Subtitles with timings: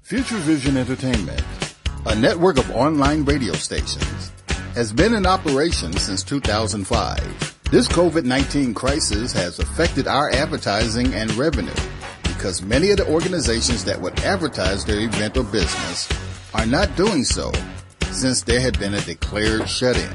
[0.00, 1.42] Future Vision Entertainment,
[2.06, 4.32] a network of online radio stations,
[4.74, 7.60] has been in operation since 2005.
[7.70, 11.72] This COVID-19 crisis has affected our advertising and revenue
[12.24, 16.08] because many of the organizations that would advertise their event or business
[16.54, 17.52] are not doing so
[18.10, 20.12] since there had been a declared shut-in.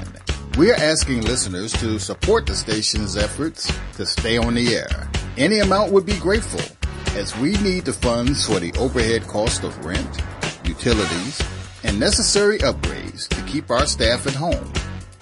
[0.58, 5.10] We are asking listeners to support the station's efforts to stay on the air.
[5.38, 6.77] Any amount would be grateful
[7.18, 10.22] as we need the funds for the overhead cost of rent,
[10.64, 11.42] utilities,
[11.84, 14.72] and necessary upgrades to keep our staff at home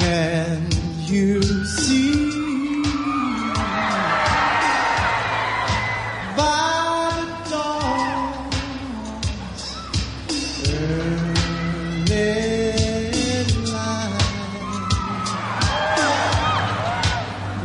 [0.00, 0.66] Can
[1.06, 2.40] you see?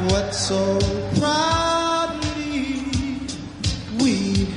[0.07, 0.79] What so
[1.19, 2.83] proudly
[3.99, 4.13] we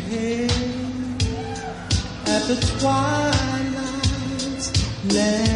[0.08, 1.22] hailed
[2.26, 4.68] at the twilight's
[5.14, 5.47] last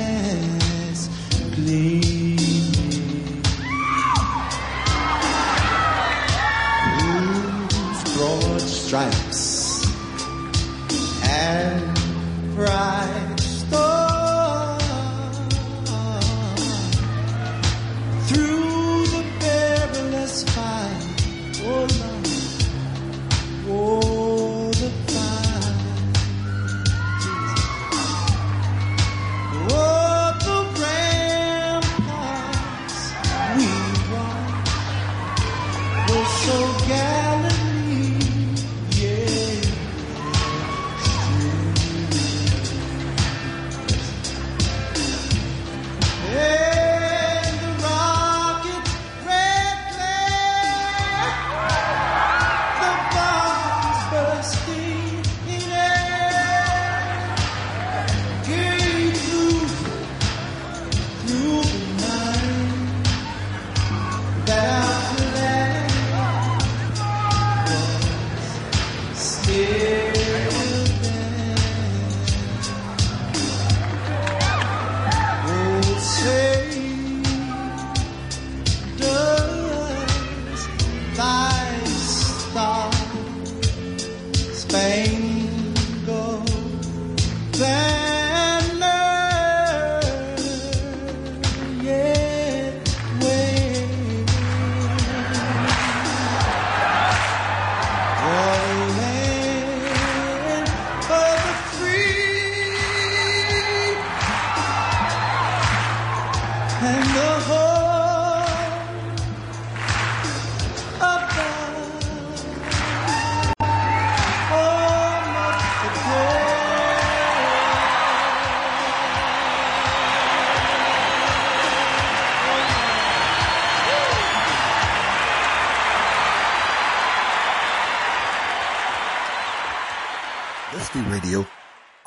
[36.54, 37.21] walked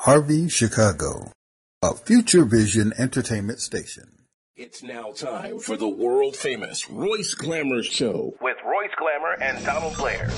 [0.06, 1.32] Harvey, Chicago,
[1.82, 4.04] a Future Vision Entertainment station.
[4.54, 9.96] It's now time for the world famous Royce Glamour Show with Royce Glamour and Donald
[9.96, 10.30] Blair.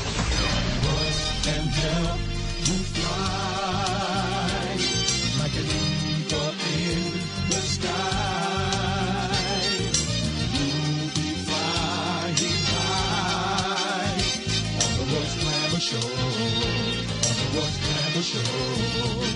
[15.79, 16.03] Show on
[17.38, 19.28] the Royce Glamour Show.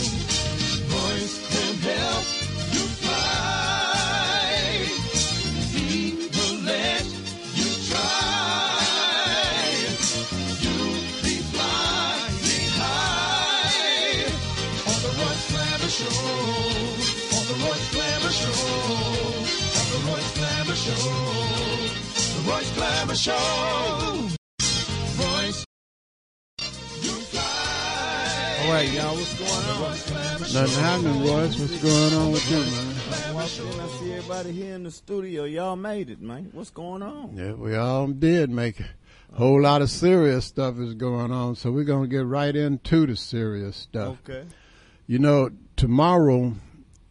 [23.23, 23.33] Show.
[23.33, 23.39] All
[28.69, 29.81] right, y'all, what's going on?
[30.53, 31.57] Nothing happening, Royce.
[31.57, 33.35] What's going on with you, man?
[33.37, 35.45] Walked in, I see everybody here in the studio.
[35.45, 36.51] Y'all made it, man.
[36.51, 37.37] What's going on?
[37.37, 38.87] Yeah, we all did make it.
[39.33, 42.57] A whole lot of serious stuff is going on, so we're going to get right
[42.57, 44.19] into the serious stuff.
[44.29, 44.49] Okay.
[45.07, 46.55] You know, tomorrow,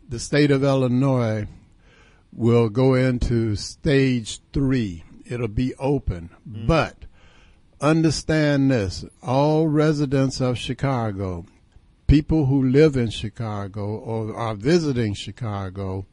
[0.10, 1.48] the state of Illinois
[2.34, 5.06] will go into stage three.
[5.32, 6.30] It'll be open.
[6.68, 7.06] But
[7.80, 11.46] understand this all residents of Chicago,
[12.08, 16.06] people who live in Chicago or are visiting Chicago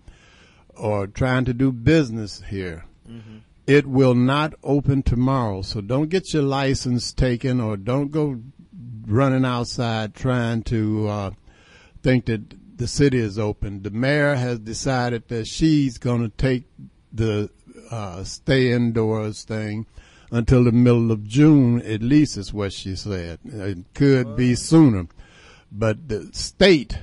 [0.76, 2.84] or trying to do business here,
[3.66, 5.62] it will not open tomorrow.
[5.62, 8.40] So don't get your license taken or don't go
[9.06, 11.30] running outside trying to uh,
[12.02, 13.82] think that the city is open.
[13.82, 16.64] The mayor has decided that she's going to take
[17.12, 17.50] the
[17.90, 19.86] uh, stay indoors thing
[20.30, 23.38] until the middle of June, at least is what she said.
[23.44, 25.06] It could be sooner.
[25.70, 26.98] But the state,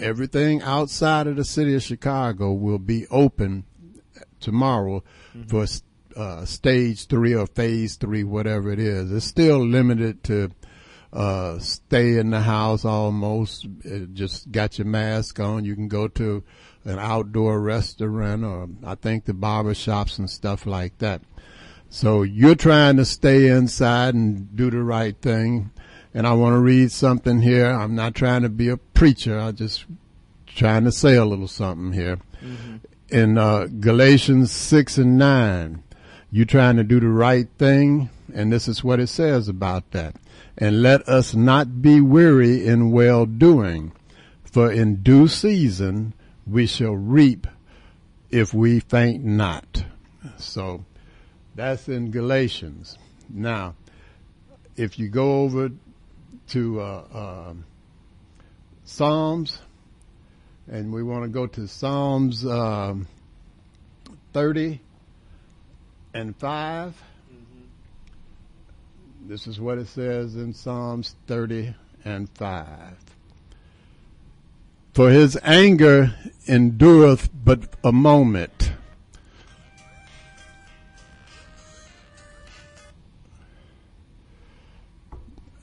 [0.00, 3.64] everything outside of the city of Chicago will be open
[4.40, 5.02] tomorrow
[5.48, 5.66] for
[6.16, 9.12] uh, stage three or phase three, whatever it is.
[9.12, 10.50] It's still limited to
[11.12, 13.66] uh, stay in the house almost.
[13.84, 15.64] It just got your mask on.
[15.64, 16.42] You can go to
[16.84, 21.22] an outdoor restaurant or I think the barber shops and stuff like that.
[21.88, 25.70] So you're trying to stay inside and do the right thing.
[26.14, 27.70] And I want to read something here.
[27.70, 29.38] I'm not trying to be a preacher.
[29.38, 29.84] I'm just
[30.46, 32.18] trying to say a little something here.
[33.08, 35.82] In uh, Galatians 6 and 9,
[36.30, 38.10] you're trying to do the right thing.
[38.34, 40.16] And this is what it says about that.
[40.56, 43.92] And let us not be weary in well doing,
[44.44, 46.14] for in due season
[46.46, 47.46] we shall reap
[48.30, 49.84] if we faint not.
[50.38, 50.84] So
[51.54, 52.98] that's in Galatians.
[53.28, 53.74] Now,
[54.76, 55.70] if you go over
[56.48, 57.64] to uh, um
[58.84, 59.60] Psalms,
[60.68, 63.06] and we want to go to Psalms um,
[64.32, 64.80] 30
[66.14, 66.94] and 5.
[69.26, 71.74] This is what it says in Psalms 30
[72.04, 72.66] and 5.
[74.92, 76.14] For his anger
[76.46, 78.72] endureth but a moment.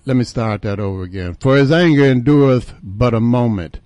[0.05, 1.35] Let me start that over again.
[1.35, 3.79] For his anger endureth but a moment.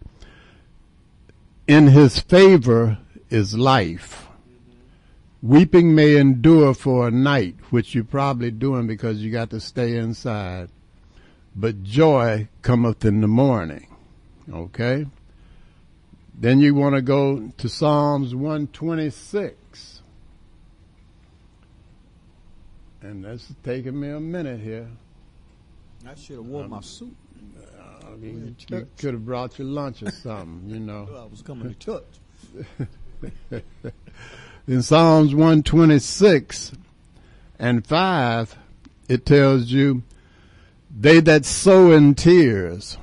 [1.67, 2.99] In his favor
[3.29, 4.27] is life.
[5.41, 9.97] Weeping may endure for a night, which you're probably doing because you got to stay
[9.97, 10.69] inside.
[11.53, 13.87] But joy cometh in the morning.
[14.49, 15.07] Okay?
[16.35, 20.01] Then you want to go to Psalms 126.
[23.01, 24.87] And that's taking me a minute here.
[26.07, 27.15] I should have wore my um, suit.
[27.57, 31.07] Uh, I mean, you could have brought your lunch or something, you know.
[31.17, 32.03] I was coming to church.
[34.67, 36.73] in Psalms 126
[37.59, 38.57] and 5,
[39.07, 40.03] it tells you,
[40.95, 42.97] they that sow in tears,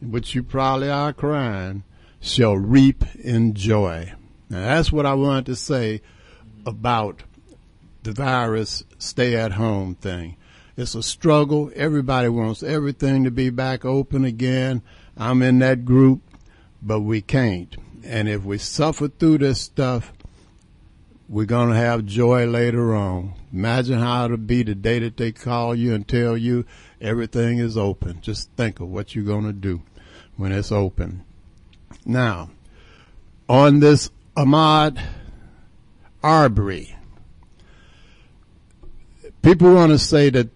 [0.00, 1.84] which you probably are crying,
[2.20, 4.12] shall reap in joy.
[4.48, 6.02] Now that's what I wanted to say
[6.66, 7.22] about
[8.02, 10.36] the virus stay at home thing.
[10.76, 11.70] It's a struggle.
[11.74, 14.82] Everybody wants everything to be back open again.
[15.16, 16.22] I'm in that group,
[16.80, 17.76] but we can't.
[18.04, 20.12] And if we suffer through this stuff,
[21.28, 23.34] we're going to have joy later on.
[23.52, 26.64] Imagine how it'll be the day that they call you and tell you
[27.00, 28.20] everything is open.
[28.20, 29.82] Just think of what you're going to do
[30.36, 31.24] when it's open.
[32.04, 32.50] Now,
[33.48, 35.00] on this Ahmaud
[36.22, 36.94] Arbery,
[39.42, 40.48] people want to say that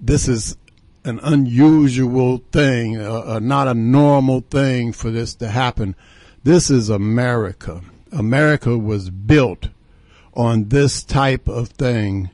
[0.00, 0.56] this is
[1.04, 5.96] an unusual thing, uh, uh, not a normal thing for this to happen.
[6.42, 7.82] This is America.
[8.12, 9.68] America was built
[10.34, 12.30] on this type of thing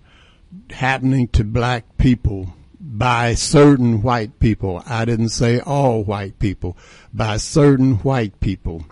[0.71, 2.55] happening to black people
[2.97, 4.83] by certain white people.
[4.87, 6.77] I didn't say all white people,
[7.13, 8.87] by certain white people.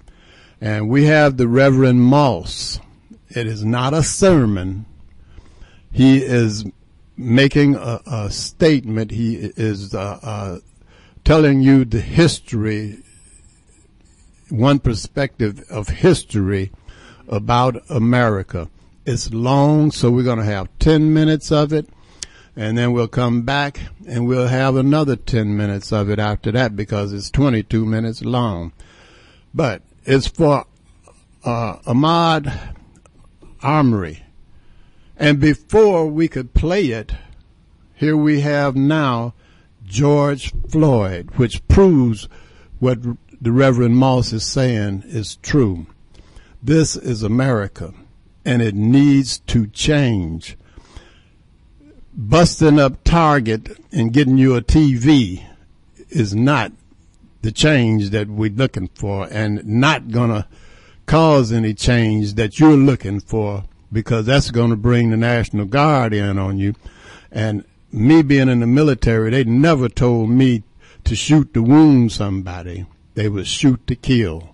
[0.61, 2.81] And we have the Reverend Moss.
[3.31, 4.85] It is not a sermon.
[5.91, 6.65] He is
[7.17, 9.11] making a, a statement.
[9.11, 10.59] He is uh, uh,
[11.25, 13.03] telling you the history,
[14.51, 16.73] one perspective of history
[17.29, 18.69] about America.
[19.07, 21.89] It's long, so we're going to have 10 minutes of it,
[22.57, 26.77] and then we'll come back and we'll have another 10 minutes of it after that
[26.77, 28.73] because it's 22 minutes long.
[29.53, 30.65] But it's for
[31.45, 32.75] uh, Ahmaud
[33.63, 34.23] Arbery.
[35.17, 37.13] And before we could play it,
[37.95, 39.35] here we have now
[39.85, 42.29] George Floyd, which proves
[42.79, 42.99] what
[43.41, 45.87] the Reverend Moss is saying is true.
[46.63, 47.93] This is America,
[48.45, 50.57] and it needs to change.
[52.16, 55.44] Busting up Target and getting you a TV
[56.11, 56.71] is not
[57.42, 60.47] the change that we're looking for, and not going to
[61.06, 66.14] cause any change that you're looking for because that's going to bring the National Guard
[66.14, 66.76] in on you.
[67.33, 70.62] And me being in the military, they never told me
[71.02, 72.87] to shoot to wound somebody.
[73.14, 74.54] They would shoot to kill.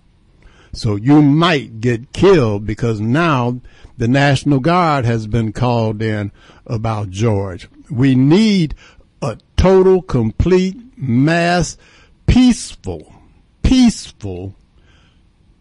[0.73, 3.61] So you might get killed because now
[3.97, 6.31] the National Guard has been called in
[6.65, 7.67] about George.
[7.89, 8.75] We need
[9.21, 11.77] a total, complete, mass,
[12.25, 13.13] peaceful,
[13.61, 14.55] peaceful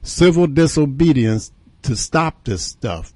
[0.02, 1.52] civil disobedience
[1.82, 3.12] to stop this stuff.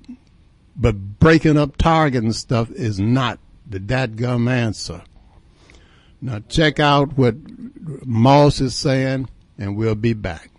[0.77, 5.03] But breaking up Target and stuff is not the dadgum answer.
[6.21, 7.37] Now check out what
[8.07, 10.51] Moss is saying, and we'll be back.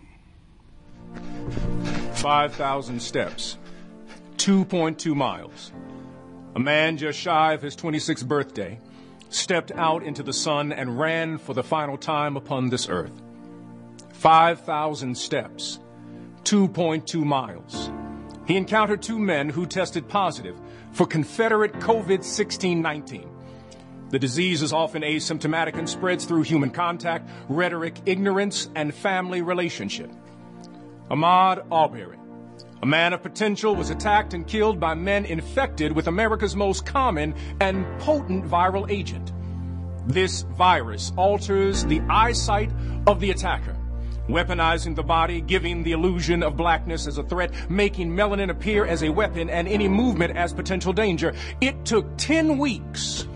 [2.14, 3.56] 5,000 steps,
[4.36, 5.72] 2.2 miles.
[6.54, 8.80] A man just shy of his 26th birthday
[9.28, 13.12] stepped out into the sun and ran for the final time upon this earth.
[14.14, 15.78] 5,000 steps,
[16.44, 17.90] 2.2 miles.
[18.46, 20.56] He encountered two men who tested positive
[20.92, 23.30] for Confederate COVID 16 19.
[24.08, 30.10] The disease is often asymptomatic and spreads through human contact, rhetoric, ignorance, and family relationship.
[31.10, 32.18] Ahmaud Arbery,
[32.82, 37.34] a man of potential, was attacked and killed by men infected with America's most common
[37.60, 39.32] and potent viral agent.
[40.08, 42.70] This virus alters the eyesight
[43.06, 43.76] of the attacker
[44.28, 49.04] weaponizing the body, giving the illusion of blackness as a threat, making melanin appear as
[49.04, 51.32] a weapon, and any movement as potential danger.
[51.60, 53.28] It took 10 weeks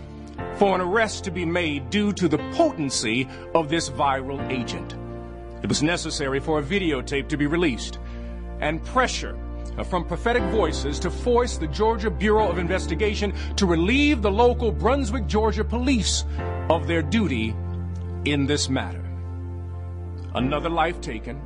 [0.57, 4.95] for an arrest to be made due to the potency of this viral agent.
[5.63, 7.99] It was necessary for a videotape to be released
[8.59, 9.37] and pressure
[9.89, 15.27] from prophetic voices to force the Georgia Bureau of Investigation to relieve the local Brunswick,
[15.27, 16.25] Georgia police
[16.69, 17.55] of their duty
[18.25, 19.01] in this matter
[20.33, 21.41] another life taken,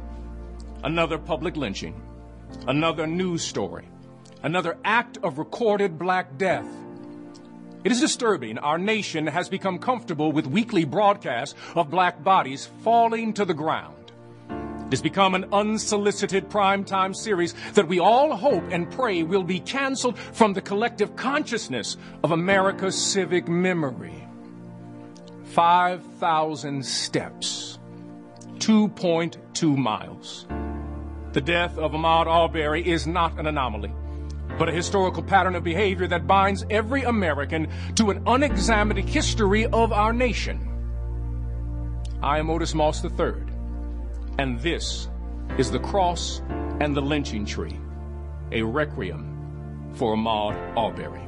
[0.83, 2.01] another public lynching,
[2.67, 3.87] another news story,
[4.43, 6.67] another act of recorded black death.
[7.83, 13.33] It is disturbing our nation has become comfortable with weekly broadcasts of black bodies falling
[13.33, 14.04] to the ground.
[14.85, 19.59] It has become an unsolicited primetime series that we all hope and pray will be
[19.59, 24.27] canceled from the collective consciousness of America's civic memory.
[25.45, 27.79] 5,000 steps
[28.57, 30.45] 2.2 miles.
[31.33, 33.91] The death of Ahmaud Arbery is not an anomaly,
[34.59, 39.91] but a historical pattern of behavior that binds every American to an unexamined history of
[39.91, 40.59] our nation.
[42.21, 43.33] I am Otis Moss III,
[44.37, 45.09] and this
[45.57, 46.41] is the cross
[46.79, 47.79] and the lynching tree,
[48.51, 51.21] a requiem for Ahmaud Arbery.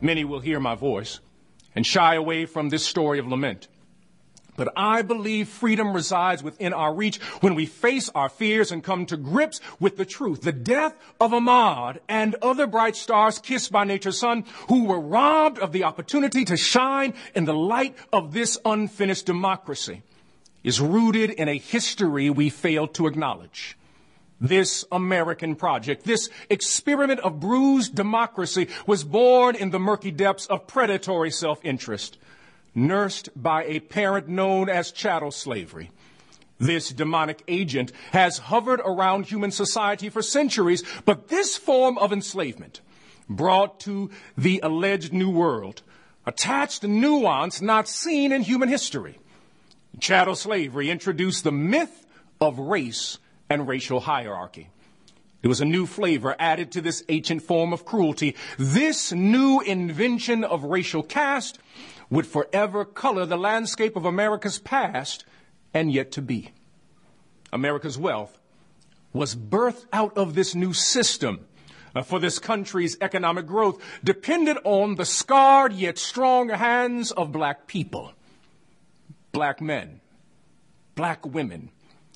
[0.00, 1.20] Many will hear my voice
[1.74, 3.68] and shy away from this story of lament.
[4.54, 9.06] But I believe freedom resides within our reach when we face our fears and come
[9.06, 10.42] to grips with the truth.
[10.42, 15.58] The death of Ahmaud and other bright stars kissed by nature's sun who were robbed
[15.58, 20.02] of the opportunity to shine in the light of this unfinished democracy
[20.62, 23.76] is rooted in a history we failed to acknowledge
[24.42, 30.66] this American project, this experiment of bruised democracy was born in the murky depths of
[30.66, 32.18] predatory self-interest,
[32.74, 35.90] nursed by a parent known as chattel slavery.
[36.58, 42.80] This demonic agent has hovered around human society for centuries, but this form of enslavement
[43.28, 45.82] brought to the alleged new world
[46.24, 49.18] attached nuance not seen in human history.
[49.98, 52.06] Chattel slavery introduced the myth
[52.40, 53.18] of race
[53.50, 54.68] and racial hierarchy.
[55.40, 58.36] There was a new flavor added to this ancient form of cruelty.
[58.56, 61.58] This new invention of racial caste
[62.12, 65.24] would forever color the landscape of America's past
[65.72, 66.50] and yet to be.
[67.50, 68.38] America's wealth
[69.14, 71.46] was birthed out of this new system
[71.94, 77.66] uh, for this country's economic growth depended on the scarred yet strong hands of black
[77.66, 78.12] people,
[79.32, 80.02] black men,
[80.94, 81.70] black women,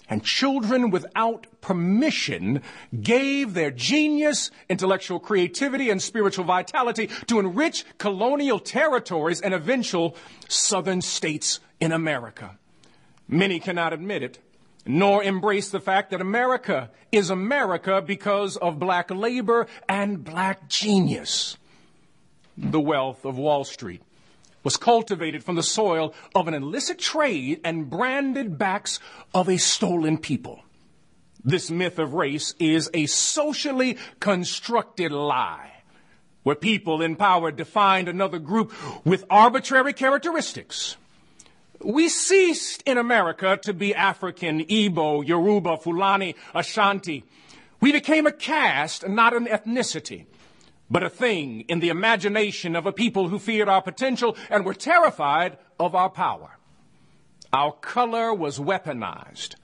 [0.09, 2.63] and children without permission
[3.03, 10.17] gave their genius, intellectual creativity, and spiritual vitality to enrich colonial territories and eventual
[10.49, 12.59] southern states in America.
[13.29, 14.39] Many cannot admit it,
[14.87, 21.57] nor embrace the fact that America is America because of black labor and black genius.
[22.57, 24.03] The wealth of Wall Street
[24.67, 28.99] was cultivated from the soil of an illicit trade and branded backs
[29.33, 30.61] of a stolen people.
[31.45, 35.71] This myth of race is a socially constructed lie
[36.43, 38.73] where people in power defined another group
[39.05, 40.97] with arbitrary characteristics.
[41.81, 47.23] We ceased in America to be African, Igbo, Yoruba, Fulani, Ashanti.
[47.81, 50.27] We became a caste, not an ethnicity,
[50.91, 54.75] but a thing in the imagination of a people who feared our potential and were
[54.75, 56.59] terrified of our power.
[57.53, 59.55] Our color was weaponized.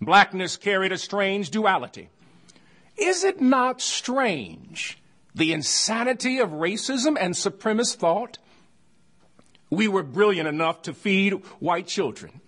[0.00, 2.10] Blackness carried a strange duality.
[2.96, 4.98] Is it not strange,
[5.34, 8.38] the insanity of racism and supremacist thought?
[9.70, 12.40] We were brilliant enough to feed white children,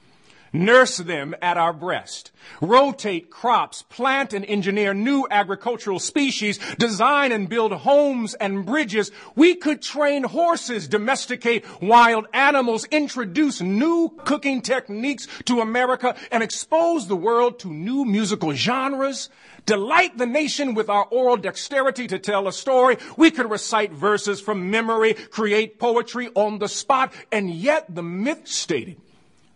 [0.53, 2.31] nurse them at our breast,
[2.61, 9.11] rotate crops, plant and engineer new agricultural species, design and build homes and bridges.
[9.35, 17.07] We could train horses, domesticate wild animals, introduce new cooking techniques to America, and expose
[17.07, 19.29] the world to new musical genres
[19.67, 22.97] delight the nation with our oral dexterity to tell a story.
[23.17, 28.49] We could recite verses from memory, create poetry on the spot, and yet the myth
[28.49, 28.97] stated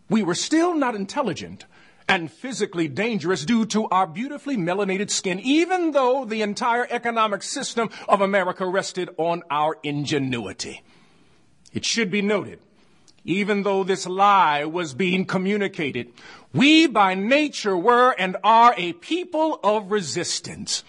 [0.08, 1.64] we were still not intelligent
[2.08, 7.88] and physically dangerous due to our beautifully melanated skin, even though the entire economic system
[8.08, 10.82] of America rested on our ingenuity.
[11.72, 12.60] It should be noted,
[13.24, 16.12] even though this lie was being communicated,
[16.52, 20.84] we by nature were and are a people of resistance.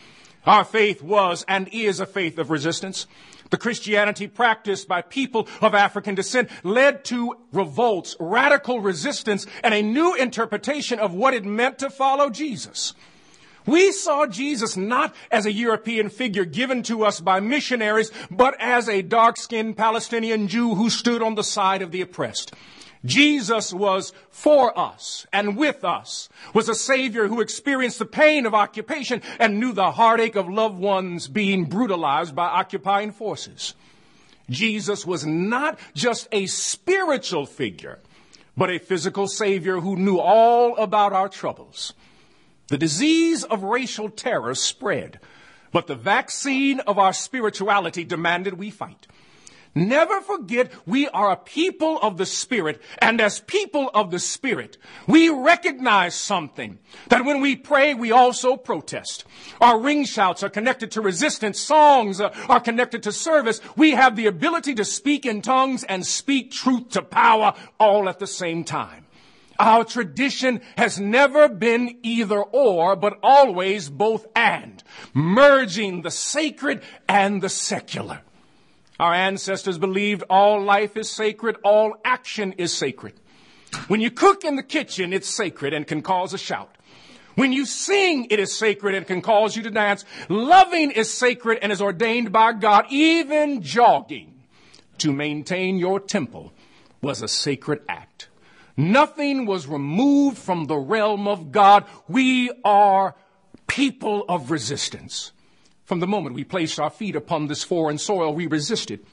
[0.45, 3.07] Our faith was and is a faith of resistance.
[3.55, 9.81] The Christianity practiced by people of African descent led to revolts, radical resistance, and a
[9.81, 12.93] new interpretation of what it meant to follow Jesus.
[13.65, 18.89] We saw Jesus not as a European figure given to us by missionaries, but as
[18.89, 22.53] a dark-skinned Palestinian Jew who stood on the side of the oppressed.
[23.05, 28.53] Jesus was for us and with us, was a savior who experienced the pain of
[28.53, 33.75] occupation and knew the heartache of loved ones being brutalized by occupying forces.
[34.49, 37.99] Jesus was not just a spiritual figure,
[38.57, 41.93] but a physical savior who knew all about our troubles.
[42.67, 45.19] The disease of racial terror spread,
[45.71, 49.07] but the vaccine of our spirituality demanded we fight.
[49.77, 54.77] Never forget we are a people of the Spirit, and as people of the Spirit,
[55.05, 59.25] we recognize something that when we pray, we also protest.
[59.59, 63.59] Our ring shouts are connected to resistance, songs are connected to service.
[63.75, 68.19] We have the ability to speak in tongues and speak truth to power all at
[68.19, 69.05] the same time.
[69.59, 74.81] Our tradition has never been either or, but always both and,
[75.13, 78.21] merging the sacred and the secular.
[78.99, 83.13] Our ancestors believed all life is sacred, all action is sacred.
[83.87, 86.75] When you cook in the kitchen, it's sacred and can cause a shout.
[87.35, 90.05] When you sing, it is sacred and can cause you to dance.
[90.29, 92.85] Loving is sacred and is ordained by God.
[92.89, 94.33] Even jogging
[94.99, 96.53] to maintain your temple
[97.01, 98.29] was a sacred act.
[98.77, 101.85] Nothing was removed from the realm of God.
[102.07, 103.15] We are
[103.67, 105.31] people of resistance.
[105.85, 109.05] From the moment we placed our feet upon this foreign soil, we resisted.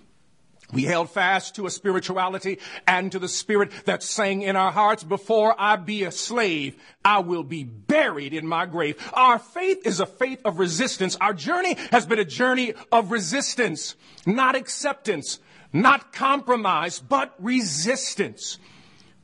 [0.72, 5.04] We held fast to a spirituality and to the spirit that sang in our hearts,
[5.04, 8.96] before I be a slave, I will be buried in my grave.
[9.12, 11.14] Our faith is a faith of resistance.
[11.20, 15.40] Our journey has been a journey of resistance, not acceptance,
[15.74, 18.58] not compromise, but resistance.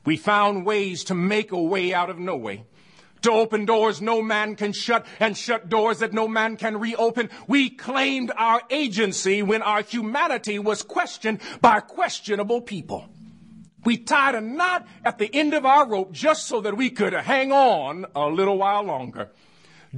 [0.05, 2.65] We found ways to make a way out of no way
[3.21, 7.29] to open doors no man can shut and shut doors that no man can reopen.
[7.47, 13.09] We claimed our agency when our humanity was questioned by questionable people.
[13.85, 17.13] We tied a knot at the end of our rope just so that we could
[17.13, 19.29] hang on a little while longer.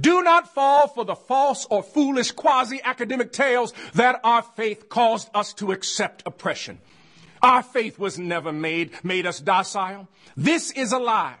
[0.00, 5.52] Do not fall for the false or foolish quasi-academic tales that our faith caused us
[5.54, 6.78] to accept oppression.
[7.42, 10.08] Our faith was never made, made us docile.
[10.36, 11.36] This is a lie.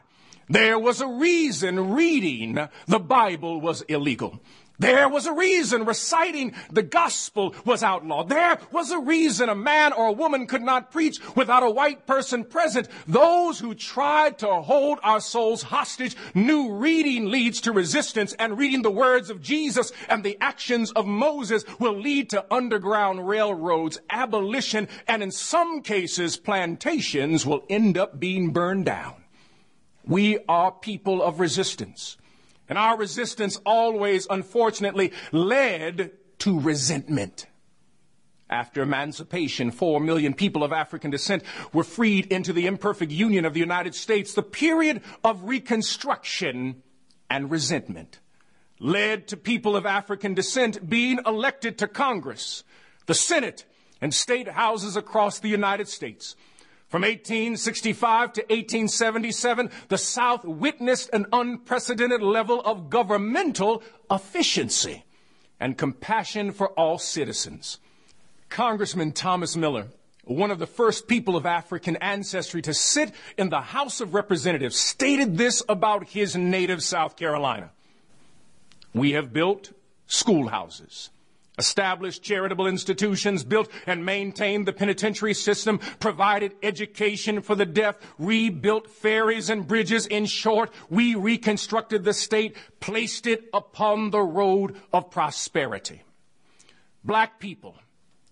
[0.52, 4.38] There was a reason reading the Bible was illegal.
[4.78, 8.28] There was a reason reciting the gospel was outlawed.
[8.28, 12.06] There was a reason a man or a woman could not preach without a white
[12.06, 12.88] person present.
[13.08, 18.82] Those who tried to hold our souls hostage knew reading leads to resistance and reading
[18.82, 24.86] the words of Jesus and the actions of Moses will lead to underground railroads, abolition,
[25.08, 29.21] and in some cases plantations will end up being burned down.
[30.04, 32.16] We are people of resistance.
[32.68, 37.46] And our resistance always, unfortunately, led to resentment.
[38.48, 43.54] After emancipation, four million people of African descent were freed into the imperfect union of
[43.54, 44.34] the United States.
[44.34, 46.82] The period of reconstruction
[47.30, 48.20] and resentment
[48.78, 52.64] led to people of African descent being elected to Congress,
[53.06, 53.64] the Senate,
[54.00, 56.36] and state houses across the United States.
[56.92, 65.02] From 1865 to 1877, the South witnessed an unprecedented level of governmental efficiency
[65.58, 67.78] and compassion for all citizens.
[68.50, 69.86] Congressman Thomas Miller,
[70.24, 74.76] one of the first people of African ancestry to sit in the House of Representatives,
[74.76, 77.70] stated this about his native South Carolina.
[78.92, 79.72] We have built
[80.06, 81.08] schoolhouses,
[81.62, 88.90] established charitable institutions, built and maintained the penitentiary system, provided education for the deaf, rebuilt
[88.90, 90.06] ferries and bridges.
[90.08, 96.02] In short, we reconstructed the state, placed it upon the road of prosperity.
[97.04, 97.76] Black people,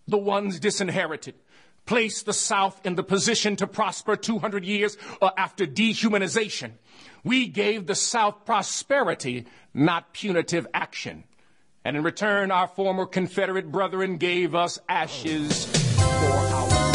[0.08, 1.36] the ones disinherited,
[1.86, 4.96] placed the South in the position to prosper 200 years
[5.36, 6.72] after dehumanization.
[7.22, 11.24] We gave the South prosperity, not punitive action.
[11.84, 16.89] And in return, our former Confederate brethren gave us ashes for our.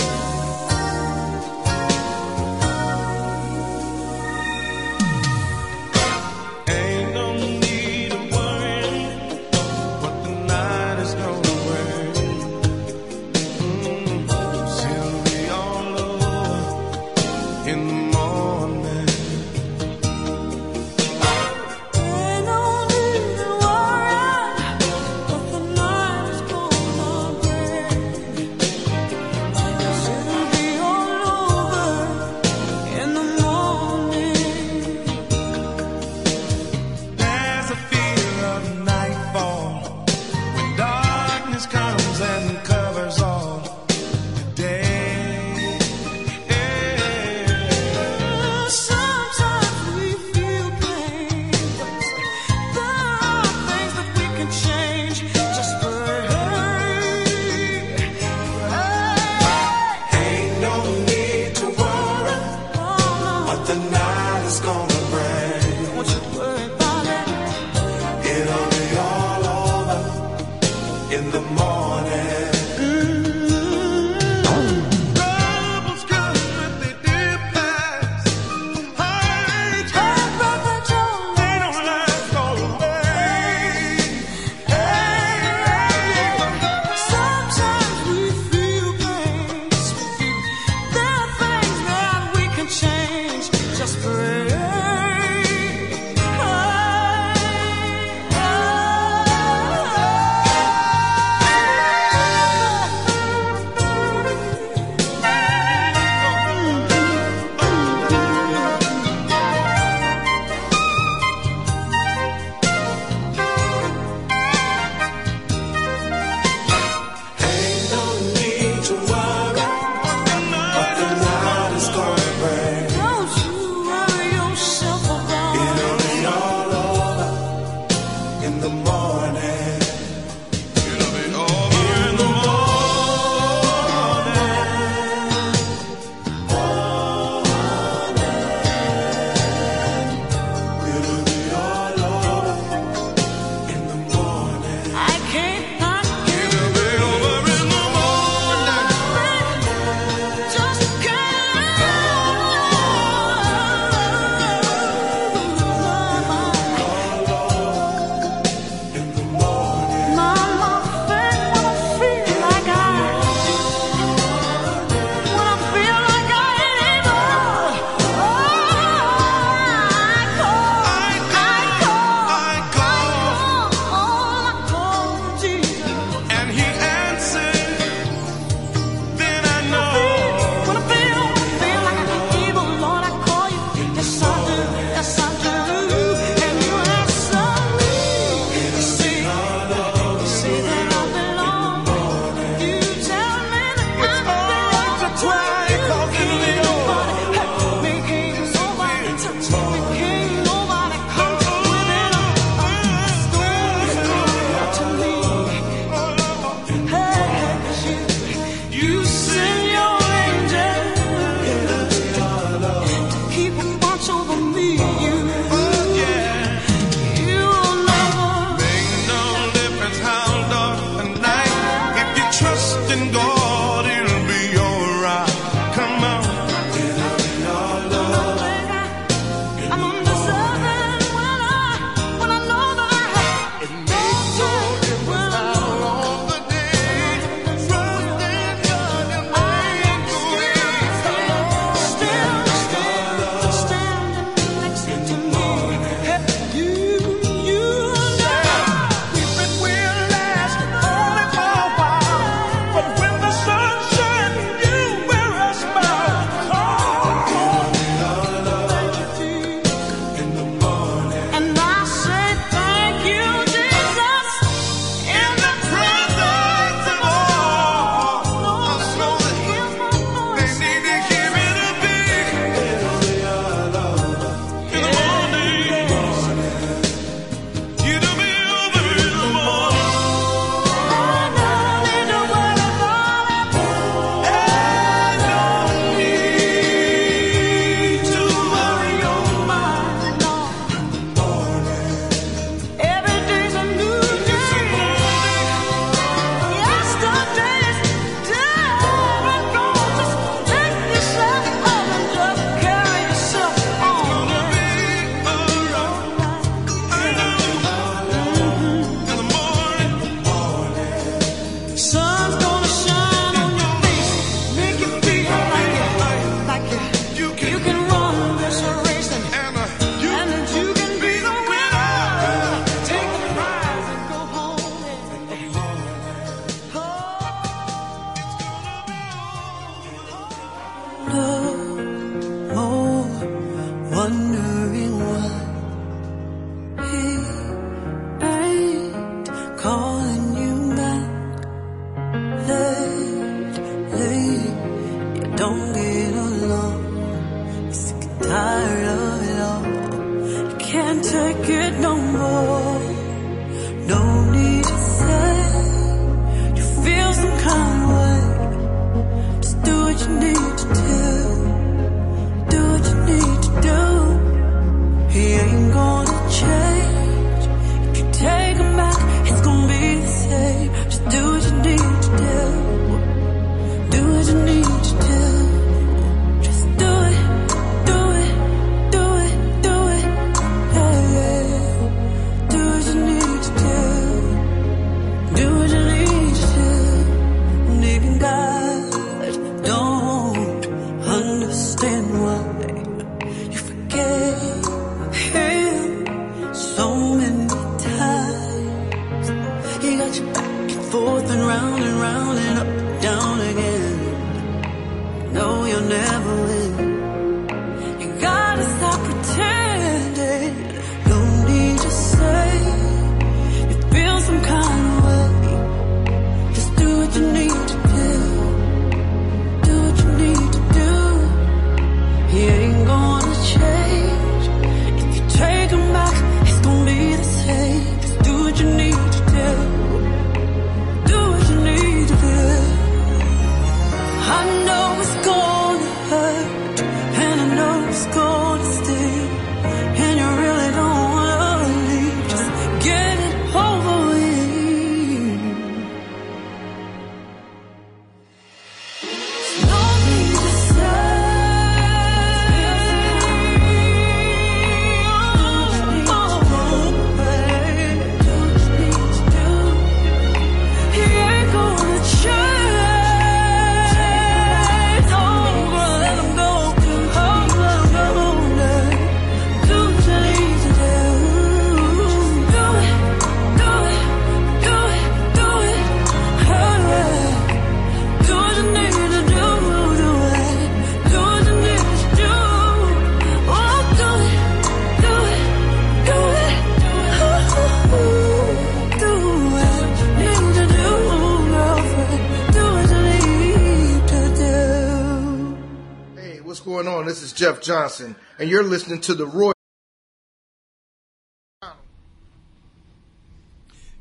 [497.36, 499.52] Jeff Johnson, and you're listening to the Roy.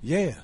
[0.02, 0.34] Yeah,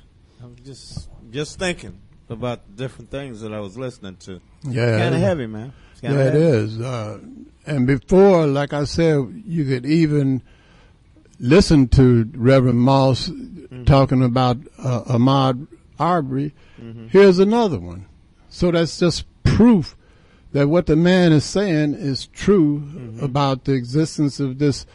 [0.43, 4.41] I'm just just thinking about the different things that I was listening to.
[4.65, 4.99] Yeah.
[4.99, 5.73] kind of heavy, man.
[6.03, 6.39] Yeah, it heavy.
[6.39, 6.81] is.
[6.81, 7.19] Uh,
[7.67, 10.43] and before, like I said, you could even
[11.39, 13.31] listen to Reverend Moss
[13.71, 13.85] Mm-hmm.
[13.85, 15.69] talking about uh, Ahmaud
[16.01, 16.53] Arbery.
[16.83, 17.07] Mm-hmm.
[17.07, 18.07] Here's another one.
[18.49, 19.95] So that's just proof
[20.53, 23.25] that what the man is saying is true Mm-hmm.
[23.25, 24.87] about the existence of this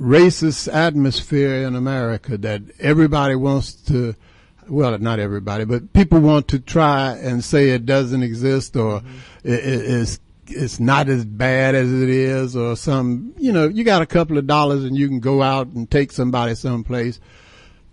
[0.00, 4.14] racist atmosphere in America that everybody wants to,
[4.68, 9.02] well, not everybody, but people want to try and say it doesn't exist or
[9.44, 14.02] it, it's it's not as bad as it is or some, you know, you got
[14.02, 17.18] a couple of dollars and you can go out and take somebody someplace.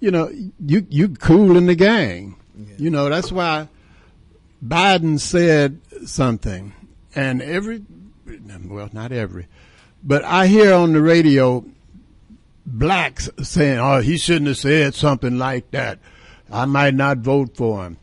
[0.02, 2.36] You know, you you cool in the gang.
[2.78, 3.70] You know, that's why
[4.66, 6.74] Biden said something
[7.16, 7.84] and every
[8.66, 9.48] well, not every,
[10.04, 11.66] but I hear on the radio
[12.66, 16.00] blacks saying, "Oh, he shouldn't have said something like that.
[16.52, 17.98] I might not vote for him."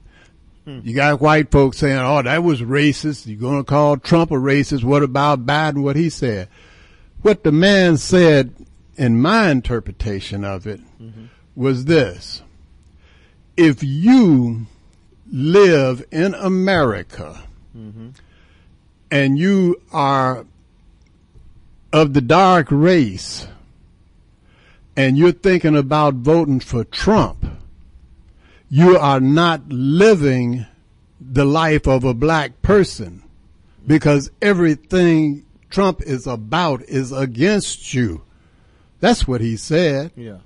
[0.65, 0.81] Hmm.
[0.85, 3.27] You got white folks saying, "Oh, that was racist.
[3.27, 4.85] You're going to call Trump a racist.
[4.85, 5.83] What about Biden?
[5.83, 6.49] What he said?"
[7.23, 8.55] What the man said,
[8.97, 11.27] in my interpretation of it, mm-hmm.
[11.57, 12.43] was this:
[13.57, 14.67] If you
[15.31, 17.43] live in America
[19.11, 20.47] and you are
[21.93, 23.47] of the dark race
[24.97, 27.47] and you're thinking about voting for Trump,
[28.69, 30.67] you are not living
[31.21, 33.23] the life of a black person
[33.87, 38.23] because everything Trump is about is against you.
[39.01, 40.11] That's what he said.
[40.17, 40.39] Yeah.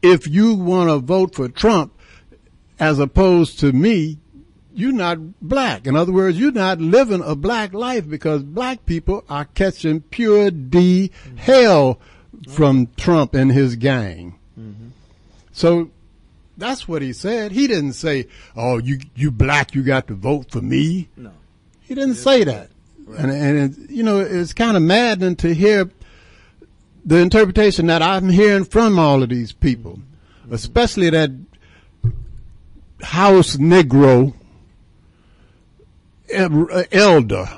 [0.00, 1.92] If you want to vote for Trump
[2.78, 4.18] as opposed to me,
[4.78, 5.88] you're not black.
[5.88, 10.52] In other words, you're not living a black life because black people are catching pure
[10.52, 11.98] D hell
[12.48, 14.38] from Trump and his gang.
[14.58, 14.88] Mm-hmm.
[15.50, 15.90] So
[16.56, 17.50] that's what he said.
[17.50, 21.32] He didn't say, "Oh, you you black, you got to vote for me." No.
[21.80, 22.70] He didn't say that.
[23.18, 25.90] And and it, you know, it's kind of maddening to hear
[27.04, 29.98] the interpretation that I'm hearing from all of these people,
[30.42, 30.54] mm-hmm.
[30.54, 31.32] especially that
[33.02, 34.34] house Negro
[36.30, 37.48] elder,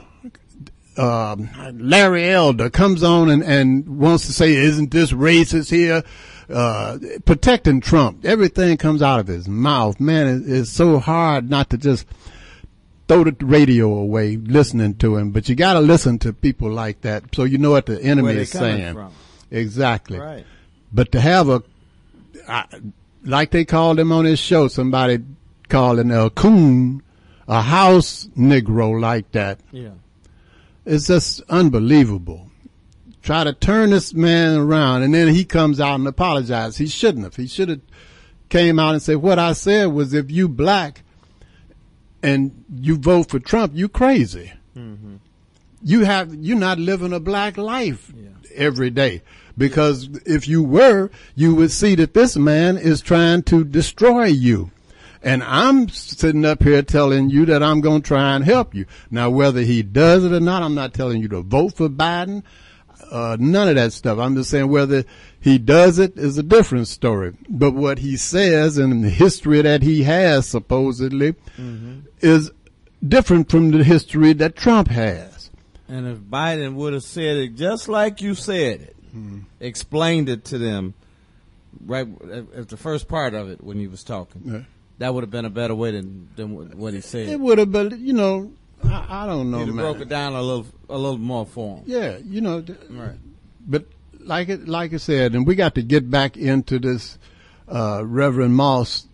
[0.96, 6.02] um, Larry Elder comes on and, and wants to say, isn't this racist here?
[6.48, 8.24] Uh, protecting Trump.
[8.24, 10.00] Everything comes out of his mouth.
[10.00, 12.06] Man, it, it's so hard not to just
[13.06, 17.00] throw the radio away listening to him, but you got to listen to people like
[17.02, 18.94] that so you know what the enemy is saying.
[18.94, 19.12] from.
[19.50, 20.18] Exactly.
[20.18, 20.44] Right.
[20.92, 21.62] But to have a,
[22.48, 22.66] I,
[23.24, 25.18] like they called him on his show, somebody
[25.68, 27.02] calling a coon,
[27.50, 29.58] a house Negro like that.
[29.72, 29.90] Yeah.
[30.86, 32.46] It's just unbelievable.
[33.22, 36.78] Try to turn this man around, and then he comes out and apologizes.
[36.78, 37.36] He shouldn't have.
[37.36, 37.80] He should have
[38.48, 41.02] came out and said, "What I said was, if you black
[42.22, 44.52] and you vote for Trump, you crazy.
[44.76, 45.16] Mm-hmm.
[45.82, 48.12] You have you're not living a black life
[48.54, 49.22] every day."
[49.58, 54.70] Because if you were, you would see that this man is trying to destroy you.
[55.22, 58.86] And I'm sitting up here telling you that I'm going to try and help you.
[59.10, 62.42] Now, whether he does it or not, I'm not telling you to vote for Biden.
[63.10, 64.18] Uh, none of that stuff.
[64.18, 65.04] I'm just saying whether
[65.40, 67.34] he does it is a different story.
[67.48, 71.34] But what he says and the history that he has supposedly
[72.20, 72.50] is
[73.06, 75.50] different from the history that Trump has.
[75.88, 78.96] And if Biden would have said it just like you said it,
[79.58, 80.94] explained it to them,
[81.84, 84.60] right at at the first part of it when he was talking, Yeah.
[85.00, 87.28] That would have been a better way than than what- he said.
[87.28, 88.52] It would have been, you know,
[88.84, 89.76] I, I don't know, have man.
[89.84, 91.84] broke it down a little a little more for him.
[91.86, 93.18] Yeah, you know, th- Right.
[93.66, 93.84] but
[94.20, 97.18] like it, like I said, and we got to get back into this
[97.68, 99.06] uh, Reverend Moss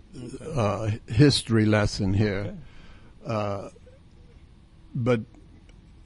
[0.54, 2.54] uh, history lesson here.
[3.26, 3.70] Uh,
[4.94, 5.20] but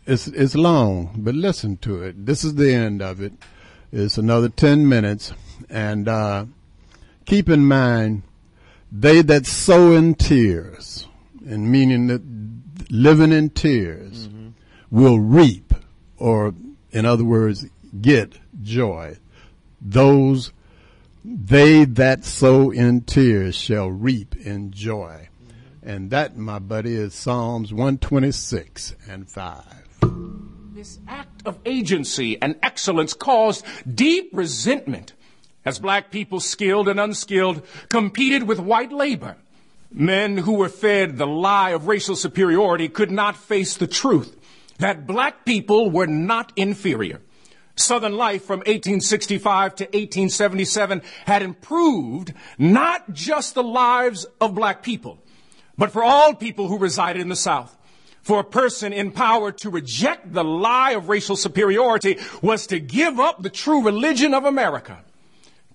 [0.06, 2.26] it's it's long, but listen to it.
[2.26, 3.32] This is the end of it.
[3.92, 5.32] It's another ten minutes,
[5.68, 6.46] and uh,
[7.26, 8.22] keep in mind,
[8.92, 11.06] they that sow in tears,
[11.46, 12.22] and meaning that
[12.90, 14.48] living in tears, mm-hmm.
[14.90, 15.72] will reap,
[16.16, 16.54] or
[16.90, 17.66] in other words,
[18.00, 19.16] get joy.
[19.80, 20.52] Those
[21.24, 25.28] they that sow in tears shall reap in joy.
[25.28, 25.88] Mm-hmm.
[25.88, 29.64] And that, my buddy, is Psalms 126 and 5.
[30.72, 35.12] This act of agency and excellence caused deep resentment
[35.64, 39.36] as black people, skilled and unskilled, competed with white labor.
[39.92, 44.36] Men who were fed the lie of racial superiority could not face the truth
[44.78, 47.20] that black people were not inferior.
[47.76, 55.18] Southern life from 1865 to 1877 had improved not just the lives of black people,
[55.78, 57.76] but for all people who resided in the South.
[58.22, 63.18] For a person in power to reject the lie of racial superiority was to give
[63.18, 65.02] up the true religion of America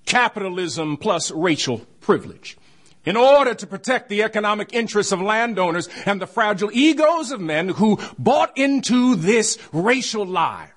[0.05, 2.57] capitalism plus racial privilege.
[3.05, 7.69] In order to protect the economic interests of landowners and the fragile egos of men
[7.69, 10.71] who bought into this racial lie,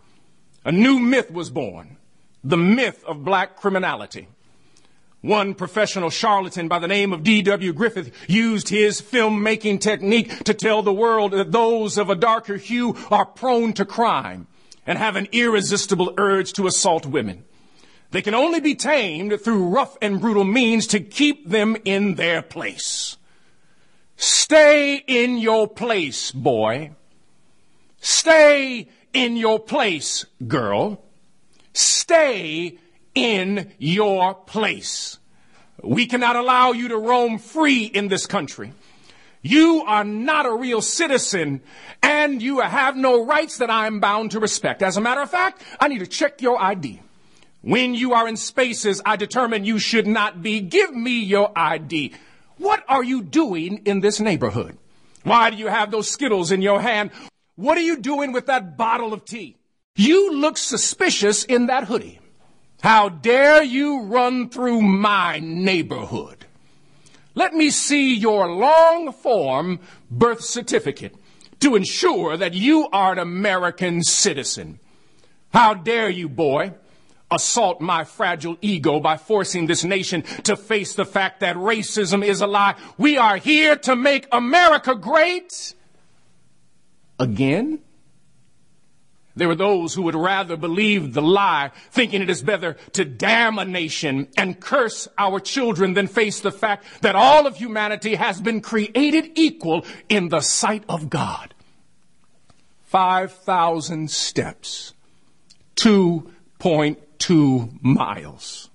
[0.64, 1.96] a new myth was born.
[2.44, 4.28] The myth of black criminality.
[5.20, 7.72] One professional charlatan by the name of D.W.
[7.72, 12.94] Griffith used his filmmaking technique to tell the world that those of a darker hue
[13.10, 14.46] are prone to crime
[14.86, 17.44] and have an irresistible urge to assault women.
[18.10, 22.40] They can only be tamed through rough and brutal means to keep them in their
[22.40, 23.16] place.
[24.16, 26.92] Stay in your place, boy.
[28.00, 31.04] Stay in your place, girl.
[31.72, 32.78] Stay
[33.14, 35.18] in your place.
[35.82, 38.72] We cannot allow you to roam free in this country.
[39.42, 41.60] You are not a real citizen
[42.02, 44.82] and you have no rights that I am bound to respect.
[44.82, 47.00] As a matter of fact, I need to check your ID.
[47.60, 52.14] When you are in spaces I determine you should not be, give me your ID.
[52.56, 54.78] What are you doing in this neighborhood?
[55.24, 57.10] Why do you have those Skittles in your hand?
[57.56, 59.56] What are you doing with that bottle of tea?
[59.96, 62.20] You look suspicious in that hoodie.
[62.80, 66.46] How dare you run through my neighborhood?
[67.34, 69.80] Let me see your long form
[70.10, 71.14] birth certificate
[71.60, 74.78] to ensure that you are an American citizen.
[75.52, 76.74] How dare you, boy,
[77.30, 82.40] assault my fragile ego by forcing this nation to face the fact that racism is
[82.40, 82.74] a lie.
[82.96, 85.74] We are here to make America great
[87.18, 87.80] again.
[89.36, 93.58] There are those who would rather believe the lie, thinking it is better to damn
[93.58, 98.40] a nation and curse our children than face the fact that all of humanity has
[98.40, 101.54] been created equal in the sight of God.
[102.86, 104.94] 5,000 steps,
[105.76, 108.70] 2.2 two miles.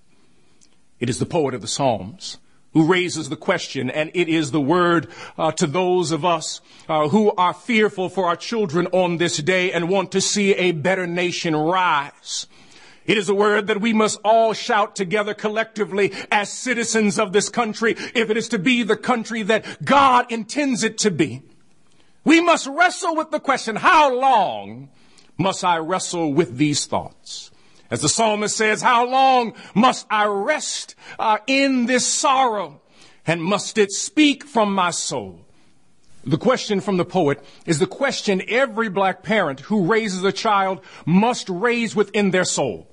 [1.00, 2.38] It is the poet of the Psalms
[2.74, 7.08] who raises the question, and it is the word uh, to those of us uh,
[7.10, 11.06] who are fearful for our children on this day and want to see a better
[11.06, 12.48] nation rise.
[13.06, 17.50] It is a word that we must all shout together collectively as citizens of this
[17.50, 21.42] country if it is to be the country that God intends it to be.
[22.24, 24.90] We must wrestle with the question, how long
[25.38, 27.52] must I wrestle with these thoughts?
[27.94, 32.82] As the psalmist says, how long must I rest uh, in this sorrow?
[33.28, 35.46] And must it speak from my soul?
[36.24, 40.82] The question from the poet is the question every black parent who raises a child
[41.06, 42.88] must raise within their soul.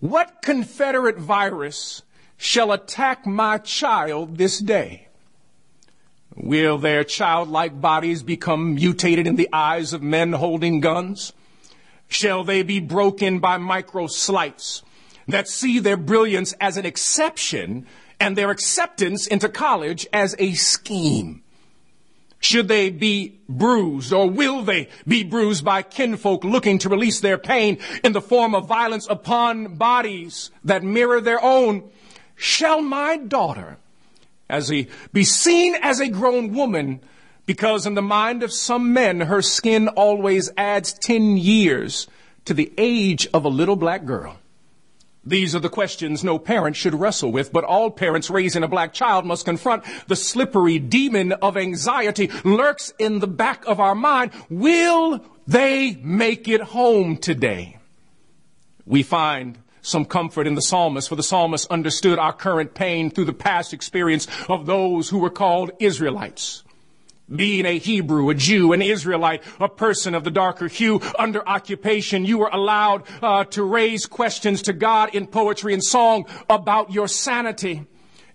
[0.00, 2.00] What Confederate virus
[2.38, 5.08] shall attack my child this day?
[6.34, 11.34] Will their childlike bodies become mutated in the eyes of men holding guns?
[12.12, 14.82] Shall they be broken by micro slights
[15.28, 17.86] that see their brilliance as an exception
[18.20, 21.42] and their acceptance into college as a scheme?
[22.42, 27.38] Should they be bruised or will they be bruised by kinfolk looking to release their
[27.38, 31.88] pain in the form of violence upon bodies that mirror their own?
[32.34, 33.78] Shall my daughter,
[34.48, 37.00] as a, be seen as a grown woman,
[37.52, 42.08] because in the mind of some men, her skin always adds 10 years
[42.46, 44.38] to the age of a little black girl.
[45.22, 48.94] These are the questions no parent should wrestle with, but all parents raising a black
[48.94, 54.30] child must confront the slippery demon of anxiety lurks in the back of our mind.
[54.48, 57.76] Will they make it home today?
[58.86, 63.26] We find some comfort in the psalmist, for the psalmist understood our current pain through
[63.26, 66.64] the past experience of those who were called Israelites
[67.34, 72.24] being a Hebrew, a Jew, an Israelite, a person of the darker hue under occupation,
[72.24, 77.08] you were allowed uh, to raise questions to God in poetry and song about your
[77.08, 77.86] sanity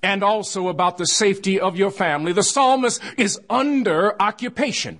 [0.02, 2.34] and also about the safety of your family.
[2.34, 5.00] The psalmist is under occupation.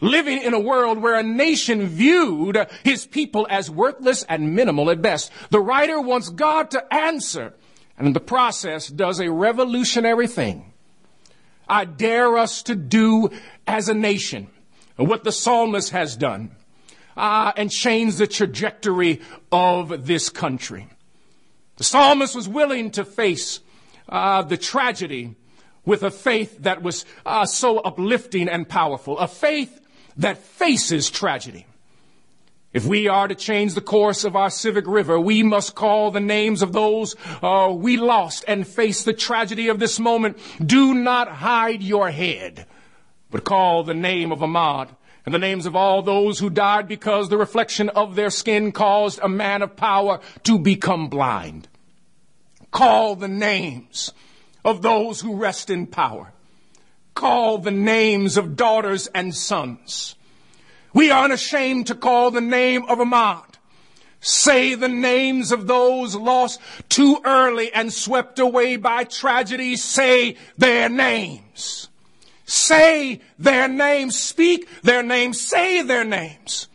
[0.00, 5.00] Living in a world where a nation viewed his people as worthless and minimal at
[5.00, 5.30] best.
[5.50, 7.54] The writer wants God to answer
[7.96, 10.73] and in the process does a revolutionary thing.
[11.68, 13.30] I dare us to do
[13.66, 14.48] as a nation
[14.96, 16.50] what the psalmist has done
[17.16, 20.88] uh, and change the trajectory of this country.
[21.76, 23.60] The psalmist was willing to face
[24.08, 25.34] uh, the tragedy
[25.84, 29.80] with a faith that was uh, so uplifting and powerful, a faith
[30.16, 31.66] that faces tragedy.
[32.74, 36.18] If we are to change the course of our civic river, we must call the
[36.18, 40.38] names of those uh, we lost and face the tragedy of this moment.
[40.60, 42.66] Do not hide your head,
[43.30, 44.88] but call the name of Ahmaud
[45.24, 49.20] and the names of all those who died because the reflection of their skin caused
[49.22, 51.68] a man of power to become blind.
[52.72, 54.12] Call the names
[54.64, 56.32] of those who rest in power.
[57.14, 60.16] Call the names of daughters and sons
[60.94, 63.44] we are unashamed to call the name of Ahmaud.
[64.20, 69.76] Say the names of those lost too early and swept away by tragedy.
[69.76, 71.90] Say their names.
[72.46, 74.18] Say their names.
[74.18, 75.40] Speak their names.
[75.40, 76.68] Say their names.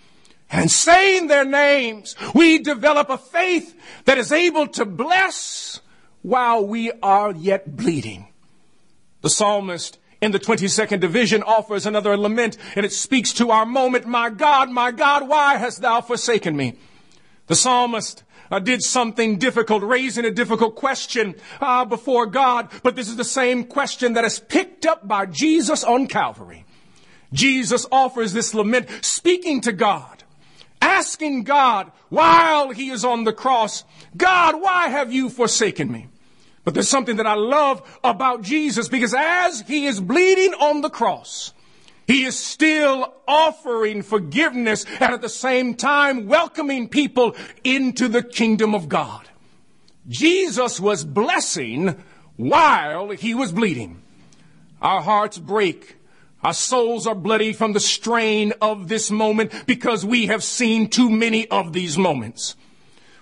[0.51, 5.79] And saying their names, we develop a faith that is able to bless
[6.21, 8.27] while we are yet bleeding.
[9.21, 14.05] The psalmist in the 22nd division offers another lament and it speaks to our moment.
[14.05, 16.75] My God, my God, why hast thou forsaken me?
[17.47, 23.07] The psalmist uh, did something difficult, raising a difficult question uh, before God, but this
[23.07, 26.65] is the same question that is picked up by Jesus on Calvary.
[27.31, 30.23] Jesus offers this lament, speaking to God,
[30.81, 33.83] asking God while he is on the cross,
[34.17, 36.07] God, why have you forsaken me?
[36.69, 40.89] But there's something that I love about Jesus because as he is bleeding on the
[40.91, 41.51] cross,
[42.05, 48.75] he is still offering forgiveness and at the same time welcoming people into the kingdom
[48.75, 49.27] of God.
[50.07, 51.95] Jesus was blessing
[52.35, 54.03] while he was bleeding.
[54.79, 55.95] Our hearts break.
[56.43, 61.09] Our souls are bloody from the strain of this moment because we have seen too
[61.09, 62.55] many of these moments.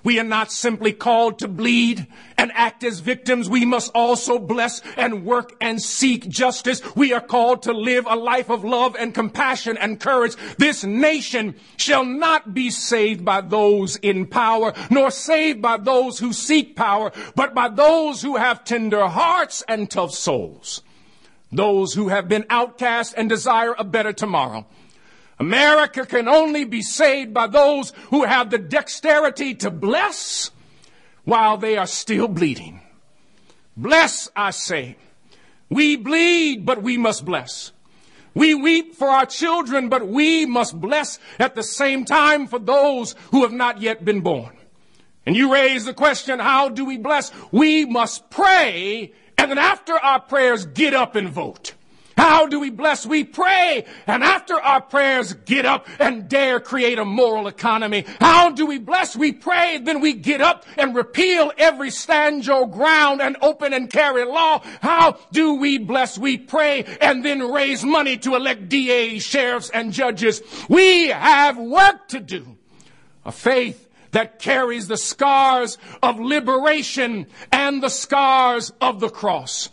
[0.08, 3.50] We are not simply called to bleed and act as victims.
[3.50, 6.82] We must also bless and work and seek justice.
[6.96, 10.38] We are called to live a life of love and compassion and courage.
[10.58, 16.32] This nation shall not be saved by those in power, nor saved by those who
[16.32, 20.84] seek power, but by those who have tender hearts and tough souls.
[21.52, 24.68] Those who have been outcast and desire a better tomorrow.
[25.40, 30.52] America can only be saved by those who have the dexterity to bless
[31.26, 32.82] while they are still bleeding.
[33.76, 34.96] Bless, I say.
[35.70, 37.72] We bleed, but we must bless.
[38.34, 43.16] We weep for our children, but we must bless at the same time for those
[43.32, 44.56] who have not yet been born.
[45.26, 47.32] And you raise the question, how do we bless?
[47.52, 51.74] We must pray, and then after our prayers, get up and vote.
[52.18, 53.06] How do we bless?
[53.06, 53.86] We pray.
[54.08, 58.06] And after our prayers, get up and dare create a moral economy.
[58.20, 59.16] How do we bless?
[59.16, 59.78] We pray.
[59.78, 64.64] Then we get up and repeal every stand your ground and open and carry law.
[64.82, 66.18] How do we bless?
[66.18, 70.42] We pray and then raise money to elect DAs, sheriffs, and judges.
[70.68, 72.58] We have work to do.
[73.26, 79.70] A faith that carries the scars of liberation and the scars of the cross.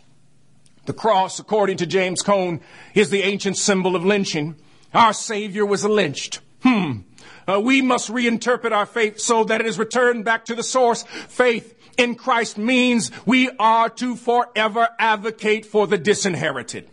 [0.87, 2.61] The cross, according to James Cone,
[2.95, 4.57] is the ancient symbol of lynching.
[4.93, 6.41] Our Savior was lynched.
[6.63, 7.01] Hmm.
[7.47, 11.03] Uh, we must reinterpret our faith so that it is returned back to the source.
[11.03, 16.89] Faith in Christ means we are to forever advocate for the disinherited.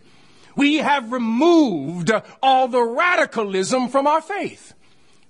[0.56, 2.10] We have removed
[2.42, 4.74] all the radicalism from our faith.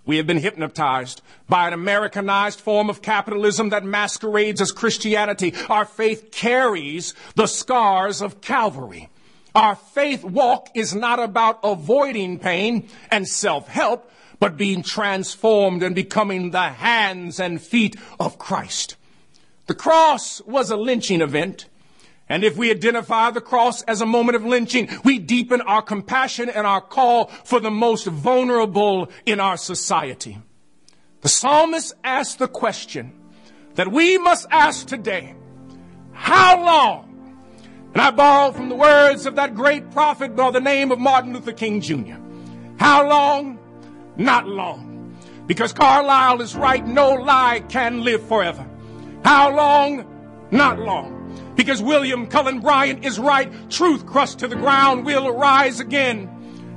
[0.04, 5.54] We have been hypnotized by an Americanized form of capitalism that masquerades as Christianity.
[5.68, 9.08] Our faith carries the scars of Calvary.
[9.54, 16.50] Our faith walk is not about avoiding pain and self-help, but being transformed and becoming
[16.50, 18.96] the hands and feet of Christ.
[19.66, 21.66] The cross was a lynching event.
[22.28, 26.48] And if we identify the cross as a moment of lynching, we deepen our compassion
[26.48, 30.38] and our call for the most vulnerable in our society.
[31.20, 33.12] The psalmist asked the question
[33.74, 35.34] that we must ask today.
[36.12, 37.08] How long?
[37.92, 41.34] And I borrow from the words of that great prophet by the name of Martin
[41.34, 42.16] Luther King Jr.
[42.78, 43.58] How long?
[44.16, 45.14] Not long.
[45.46, 48.66] Because Carlyle is right, no lie can live forever.
[49.24, 50.06] How long?
[50.50, 51.21] Not long.
[51.54, 53.52] Because William Cullen Bryant is right.
[53.70, 56.28] Truth crushed to the ground will rise again.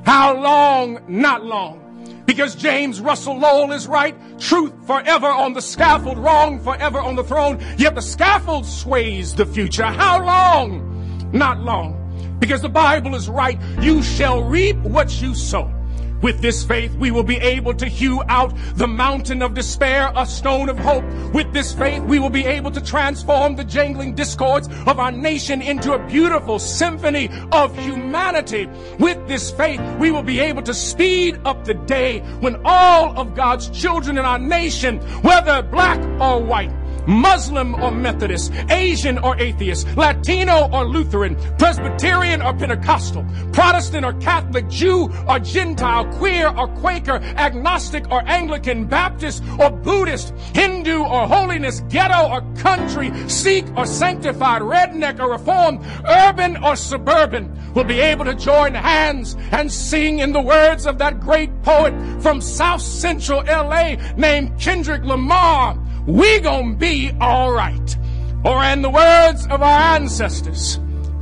[0.05, 0.99] How long?
[1.07, 1.81] Not long.
[2.25, 4.15] Because James Russell Lowell is right.
[4.39, 7.63] Truth forever on the scaffold, wrong forever on the throne.
[7.77, 9.85] Yet the scaffold sways the future.
[9.85, 11.31] How long?
[11.31, 12.01] Not long.
[12.39, 13.59] Because the Bible is right.
[13.79, 15.74] You shall reap what you sow.
[16.21, 20.25] With this faith, we will be able to hew out the mountain of despair, a
[20.25, 21.03] stone of hope.
[21.33, 25.61] With this faith, we will be able to transform the jangling discords of our nation
[25.61, 28.67] into a beautiful symphony of humanity.
[28.97, 33.35] With this faith, we will be able to speed up the day when all of
[33.35, 36.71] God's children in our nation, whether black or white,
[37.07, 44.67] Muslim or Methodist, Asian or atheist, Latino or Lutheran, Presbyterian or Pentecostal, Protestant or Catholic,
[44.69, 51.81] Jew or Gentile, queer or Quaker, agnostic or Anglican, Baptist or Buddhist, Hindu or holiness,
[51.89, 58.25] ghetto or country, Sikh or sanctified, redneck or reformed, urban or suburban, will be able
[58.25, 63.43] to join hands and sing in the words of that great poet from South Central
[63.43, 67.97] LA named Kendrick Lamar we gonna be all right.
[68.43, 70.79] Or in the words of our ancestors,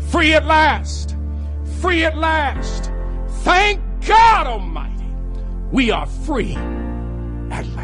[0.10, 1.16] free at last,
[1.82, 2.92] free at last.
[3.44, 5.06] Thank God Almighty,
[5.72, 6.56] we are free
[7.52, 7.83] at last.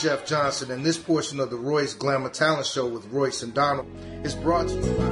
[0.00, 3.86] Jeff Johnson, and this portion of the Royce Glamour Talent Show with Royce and Donald
[4.24, 5.04] is brought to you by.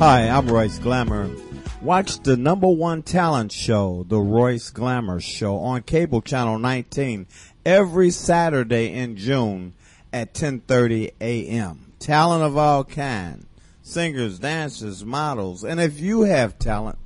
[0.00, 1.30] Hi, I'm Royce Glamour.
[1.84, 7.26] Watch the number one talent show, The Royce Glamour Show, on cable channel 19
[7.66, 9.74] every Saturday in June
[10.10, 11.92] at 10:30 a.m.
[11.98, 13.44] Talent of all kind,
[13.82, 16.96] singers, dancers, models, and if you have talent,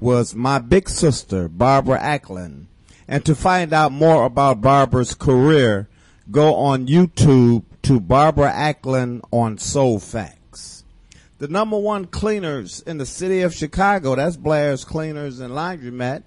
[0.00, 2.66] was my big sister, Barbara Acklin.
[3.06, 5.88] And to find out more about Barbara's career,
[6.30, 10.84] go on YouTube to Barbara Acklin on Soul Facts.
[11.38, 16.22] The number one cleaners in the city of Chicago, that's Blair's Cleaners and Laundromat.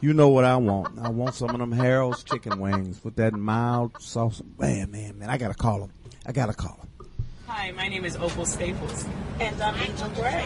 [0.02, 1.00] you know what I want.
[1.00, 4.42] I want some of them Harold's chicken wings with that mild sauce.
[4.60, 5.92] Man, man, man, I gotta call them.
[6.26, 6.88] I gotta call them.
[7.48, 9.08] Hi, my name is Opal Staples.
[9.40, 10.46] And I'm Angel Gray.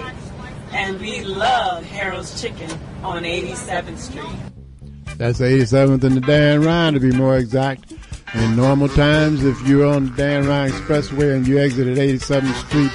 [0.71, 2.69] And we love Harold's Chicken
[3.03, 4.25] on 87th Street.
[5.17, 7.93] That's 87th and the Dan Ryan to be more exact.
[8.33, 12.91] In normal times, if you're on Dan Ryan Expressway and you exit at 87th Street,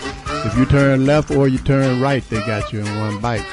[0.47, 3.47] if you turn left or you turn right, they got you in one bite.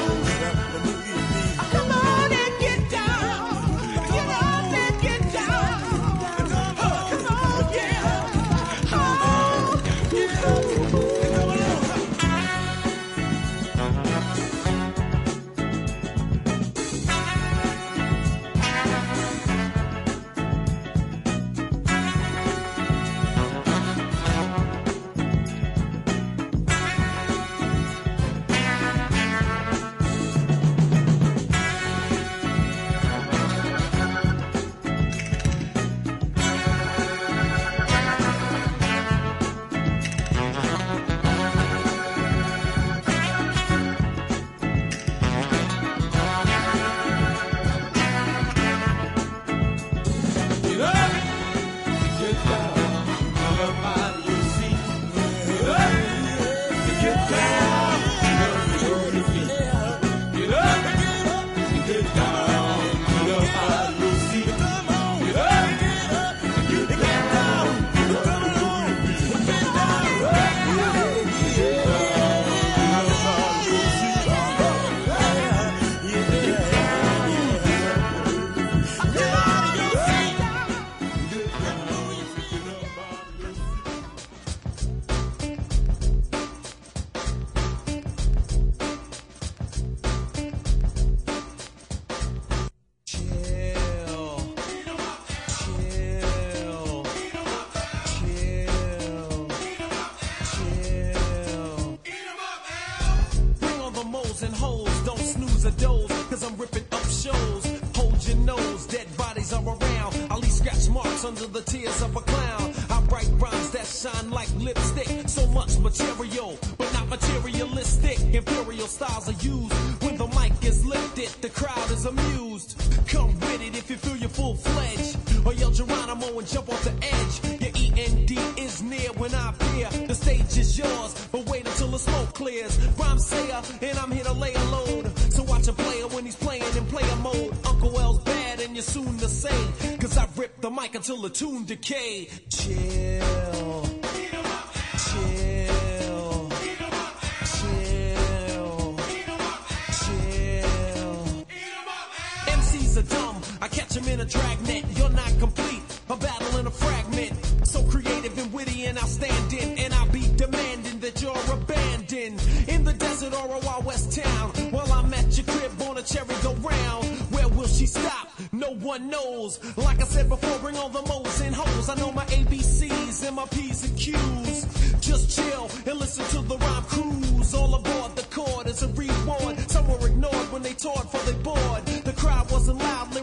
[154.07, 154.83] In a dragnet.
[154.97, 155.81] You're not complete.
[156.09, 157.31] A battle in a fragment.
[157.65, 159.79] So creative and witty and outstanding.
[159.79, 164.49] And I'll be demanding that you're abandoned in the desert or a Wild West town.
[164.71, 167.05] While I'm at your crib on a cherry go round.
[167.31, 168.27] Where will she stop?
[168.51, 169.59] No one knows.
[169.77, 171.03] Like I said before, bring all the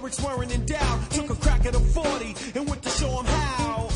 [0.08, 0.48] lyrics weren't.
[1.10, 3.88] Took a crack at a 40 and went to show him how.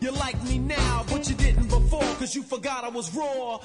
[0.00, 3.58] You like me now, but you didn't before, cause you forgot I was raw.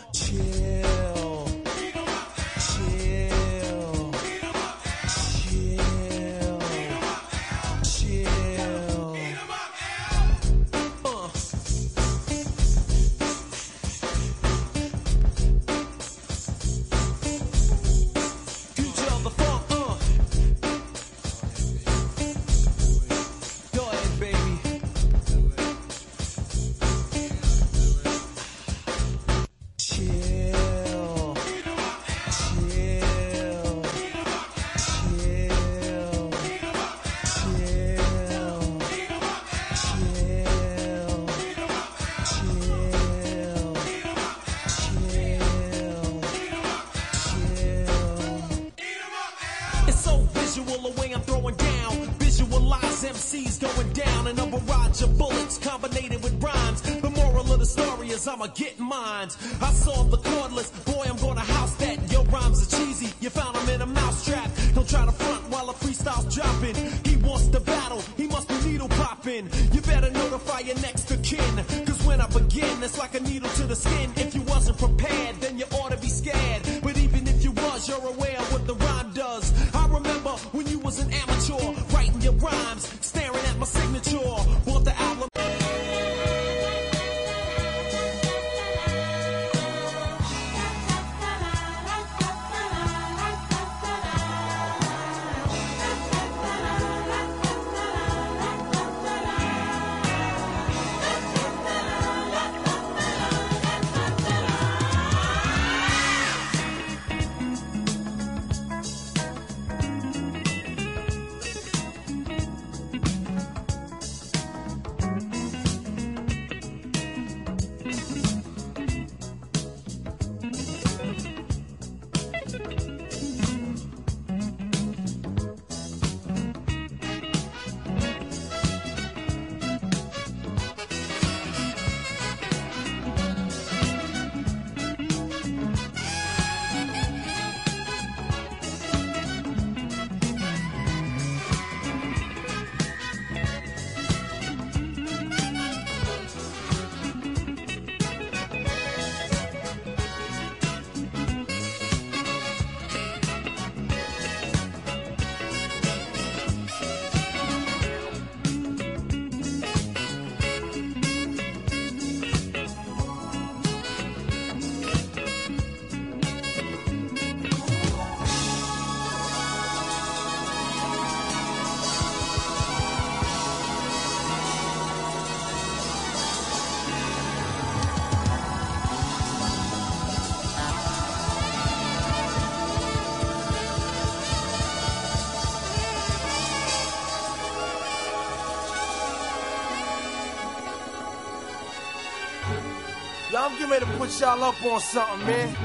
[194.20, 195.56] Y'all up on something, man.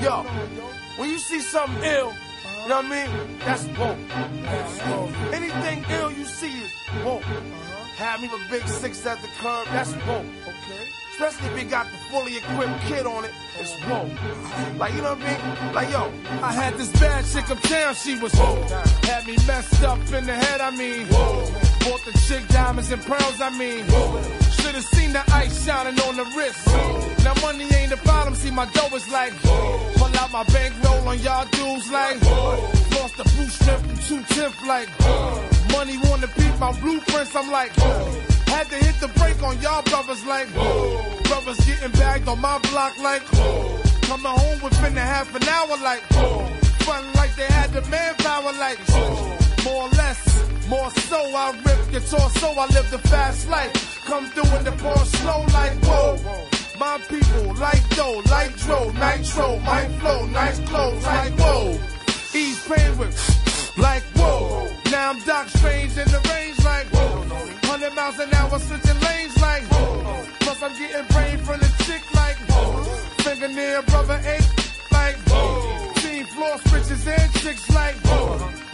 [0.00, 0.22] Yo,
[0.96, 2.12] when you see something ill,
[2.62, 3.38] you know what I mean?
[3.40, 3.98] That's woke.
[5.32, 6.72] Anything ill you see is
[7.04, 7.22] woke.
[7.96, 10.24] Have me with big six at the curb, that's woke.
[10.42, 10.88] Okay.
[11.12, 14.10] Especially if you got the fully equipped kid on it, it's woke.
[14.78, 15.74] Like, you know what I mean?
[15.74, 16.12] Like, yo,
[16.42, 18.68] I had this bad chick uptown, she was woke.
[19.04, 21.06] Had me messed up in the head, I mean.
[21.84, 23.84] Bought the chick diamonds and pearls, I mean.
[24.56, 26.66] Should've seen the ice shining on the wrist.
[27.24, 29.32] Now money ain't the problem, see my dough is like.
[29.42, 32.20] Pull out my bankroll on y'all dudes like.
[32.96, 34.88] Lost the blue strip and two tenth like.
[35.72, 37.72] Money wanna peep my blueprints, I'm like.
[38.48, 40.48] Had to hit the brake on y'all brothers like.
[41.24, 43.24] Brothers getting bagged on my block like.
[44.08, 46.02] Coming home within a half an hour like.
[46.86, 48.78] Fun like they had the manpower like.
[49.64, 50.20] More or less,
[50.68, 54.04] more so I rip your torso, I live the fast life.
[54.04, 56.18] Come through in the pour slow like whoa.
[56.78, 61.78] My people like dough, like dro, nitro, my flow, nice clothes like whoa.
[62.34, 63.14] Ease pain with
[63.78, 64.68] like whoa.
[64.90, 67.20] Now I'm Doc Strange in the range like whoa.
[67.68, 70.24] 100 miles an hour switching lanes like whoa.
[70.40, 72.82] Plus I'm getting brain from the chick like whoa.
[73.24, 74.48] Fingernail brother eight
[74.92, 75.92] like whoa.
[75.96, 78.64] Team floor switches and chicks like whoa.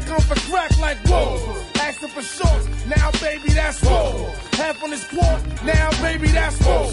[0.00, 1.56] That come for crack like whoa.
[1.76, 4.30] Asking for shorts, now baby that's whoa.
[4.52, 6.88] Half on this quart, now baby that's whoa.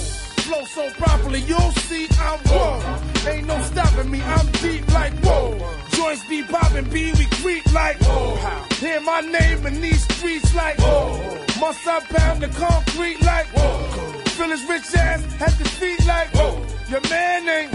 [0.46, 3.30] Flow so properly, you'll see I'm whoa.
[3.30, 5.58] Ain't no stopping me, I'm deep like whoa.
[5.92, 8.36] Joints be popping, B we creep like whoa.
[8.80, 11.46] Hear my name in these streets like whoa.
[11.60, 14.14] Must I pound the concrete like whoa.
[14.38, 16.66] Feel his rich ass at the feet like whoa.
[16.90, 17.73] Your man ain't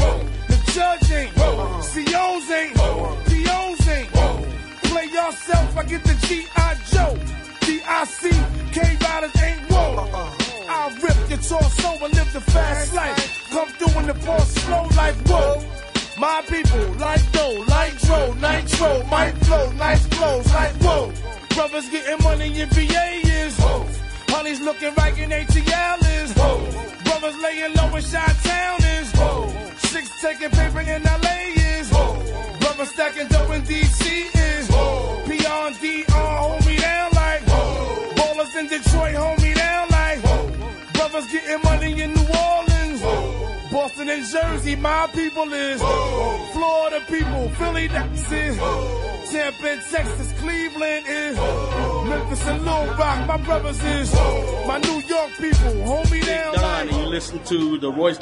[6.29, 6.75] G.I.
[6.93, 7.19] Joe.
[7.61, 8.31] D.I.C.
[8.73, 10.35] K-Riders ain't whoa.
[10.69, 13.49] I'll rip your torso and live the fast life.
[13.49, 15.65] Come through in the ball slow like whoa.
[16.19, 21.13] My people like dough, like dro, nitro, my flow, nice clothes like whoa.
[21.55, 23.87] Brothers getting money in VA is whoa.
[24.29, 26.59] Honey's looking right in ATL is whoa.
[27.05, 29.49] Brothers laying low in Chi-Town is whoa.
[29.79, 32.59] Six taking paper in LA is whoa.
[32.61, 35.23] Brothers stacking dough in DC is whoa.
[35.25, 35.77] PR and
[44.19, 45.81] Boston and Jersey, my people is.
[45.81, 46.39] Whoa.
[46.53, 48.59] Florida people, Philly, that's it.
[48.59, 49.23] Whoa.
[49.31, 51.37] Tampa and Texas, Cleveland is.
[51.37, 52.05] Whoa.
[52.05, 54.13] Memphis and Little Rock, my brothers is.
[54.13, 54.67] Whoa.
[54.67, 58.19] My New York people, hold me down Don, you listen to the Royce.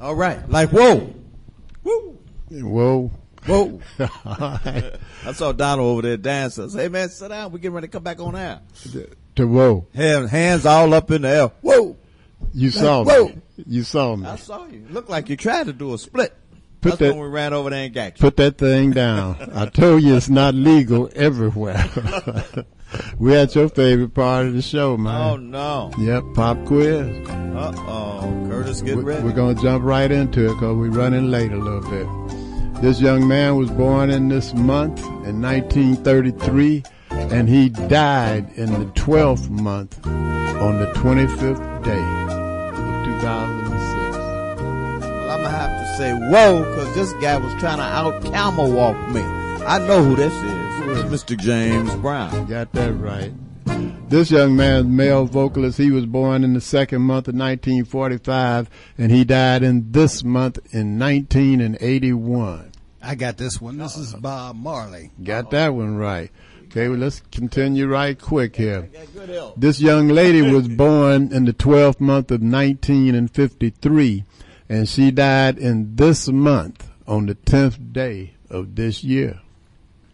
[0.00, 1.14] All right, like whoa,
[1.82, 2.18] woo,
[2.50, 3.10] Whoa.
[3.46, 3.80] whoa.
[4.26, 4.96] All right.
[5.24, 6.68] I saw Donald over there dancing.
[6.76, 7.52] I hey man, sit down.
[7.52, 8.60] We're getting ready to come back on air.
[9.36, 9.86] To whoa.
[9.94, 11.48] Hands, hands all up in the air.
[11.60, 11.96] Whoa.
[12.52, 13.28] You saw Whoa.
[13.28, 13.38] me.
[13.66, 14.26] You saw me.
[14.26, 14.86] I saw you.
[14.90, 16.32] Looked like you tried to do a split.
[16.80, 18.20] Put That's that- when we ran over there and got you.
[18.20, 19.50] Put that thing down.
[19.54, 21.84] I told you it's not legal everywhere.
[23.18, 25.20] We're at your favorite part of the show, man.
[25.20, 25.90] Oh no.
[25.98, 27.26] Yep, pop quiz.
[27.28, 28.46] Uh oh.
[28.48, 29.24] Curtis, get We- ready.
[29.24, 32.82] We're going to jump right into it because we're running late a little bit.
[32.82, 36.84] This young man was born in this month in 1933,
[37.32, 44.16] and he died in the 12th month on the 25th day of 2006.
[44.16, 48.70] Well, I'm gonna have to say whoa, because this guy was trying to out camel
[48.72, 49.22] walk me.
[49.22, 50.64] I know who this is.
[50.98, 51.38] It's Mr.
[51.38, 52.46] James Brown.
[52.46, 53.32] Got that right.
[54.10, 58.68] This young man's male vocalist, he was born in the second month of 1945,
[58.98, 62.70] and he died in this month in 1981.
[63.02, 63.78] I got this one.
[63.78, 65.10] This is Bob Marley.
[65.22, 66.30] Got that one right.
[66.74, 68.90] Okay, well, let's continue right quick here.
[69.56, 74.24] This young lady was born in the 12th month of 1953,
[74.68, 79.40] and she died in this month on the 10th day of this year.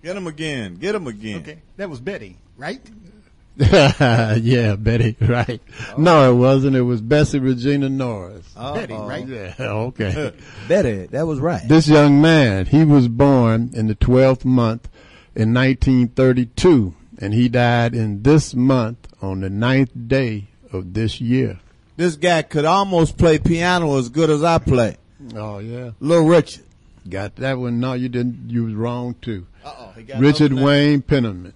[0.03, 0.75] Get him again.
[0.75, 1.39] Get him again.
[1.39, 2.83] Okay, that was Betty, right?
[3.57, 5.63] yeah, Betty, right.
[5.93, 5.95] Oh.
[5.97, 6.77] No, it wasn't.
[6.77, 8.47] It was Bessie Regina Norris.
[8.53, 9.27] Betty, right?
[9.27, 10.35] Yeah, okay.
[10.69, 11.67] Betty, that was right.
[11.67, 14.91] This young man, he was born in the 12th month
[15.41, 21.61] in 1932, and he died in this month on the ninth day of this year.
[21.97, 24.97] This guy could almost play piano as good as I play.
[25.35, 25.93] Oh, yeah.
[25.99, 26.65] Little Richard.
[27.09, 27.81] Got that one?
[27.81, 28.51] No, you didn't.
[28.51, 29.47] You was wrong, too.
[29.65, 30.53] Uh-oh, Richard.
[30.53, 31.55] Wayne Penniman.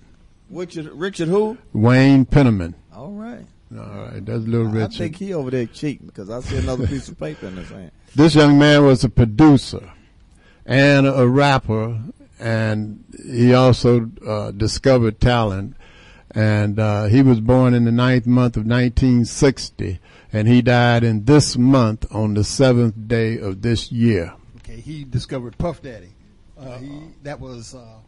[0.49, 1.59] Richard, Richard who?
[1.75, 2.75] Wayne Penniman.
[2.95, 3.45] All right.
[3.77, 4.95] All right, that's little Richard.
[4.95, 7.69] I think he over there cheating because I see another piece of paper in his
[7.69, 7.91] hand.
[8.15, 9.93] This young man was a producer
[10.65, 12.01] and a rapper,
[12.39, 15.77] and he also uh, discovered talent.
[16.37, 20.01] And uh, he was born in the ninth month of 1960,
[20.33, 24.35] and he died in this month on the seventh day of this year.
[24.57, 26.13] Okay, he discovered Puff Daddy.
[26.59, 26.91] Uh, he,
[27.23, 27.99] that was uh,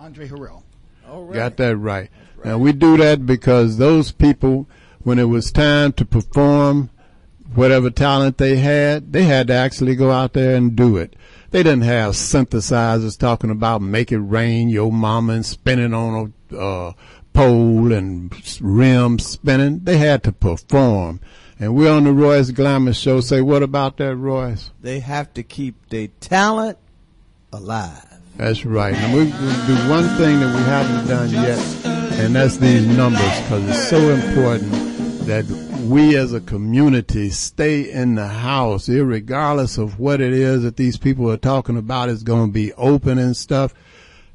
[0.00, 0.62] Andre Harrell.
[1.08, 1.34] All right.
[1.34, 2.10] Got that right.
[2.44, 4.66] And we do that because those people,
[5.02, 6.90] when it was time to perform
[7.54, 11.14] whatever talent they had, they had to actually go out there and do it.
[11.54, 16.56] They didn't have synthesizers talking about make it rain, your mama and spinning on a
[16.58, 16.92] uh,
[17.32, 19.84] pole and rims spinning.
[19.84, 21.20] They had to perform.
[21.60, 23.20] And we're on the Royce Glamour show.
[23.20, 24.72] Say, what about that, Royce?
[24.82, 26.76] They have to keep their talent
[27.52, 28.02] alive.
[28.34, 28.92] That's right.
[28.92, 31.86] And we're going to do one thing that we haven't done yet,
[32.18, 34.93] and that's these numbers, because it's so important
[35.26, 35.46] that
[35.88, 40.98] we as a community stay in the house, regardless of what it is that these
[40.98, 43.72] people are talking about is going to be open and stuff.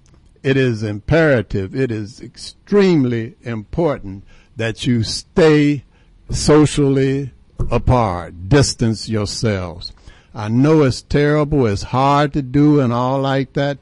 [0.42, 4.24] It is imperative, it is extremely important
[4.56, 5.84] that you stay
[6.30, 7.30] socially
[7.70, 9.92] apart, distance yourselves.
[10.34, 13.78] I know it's terrible, it's hard to do and all like that,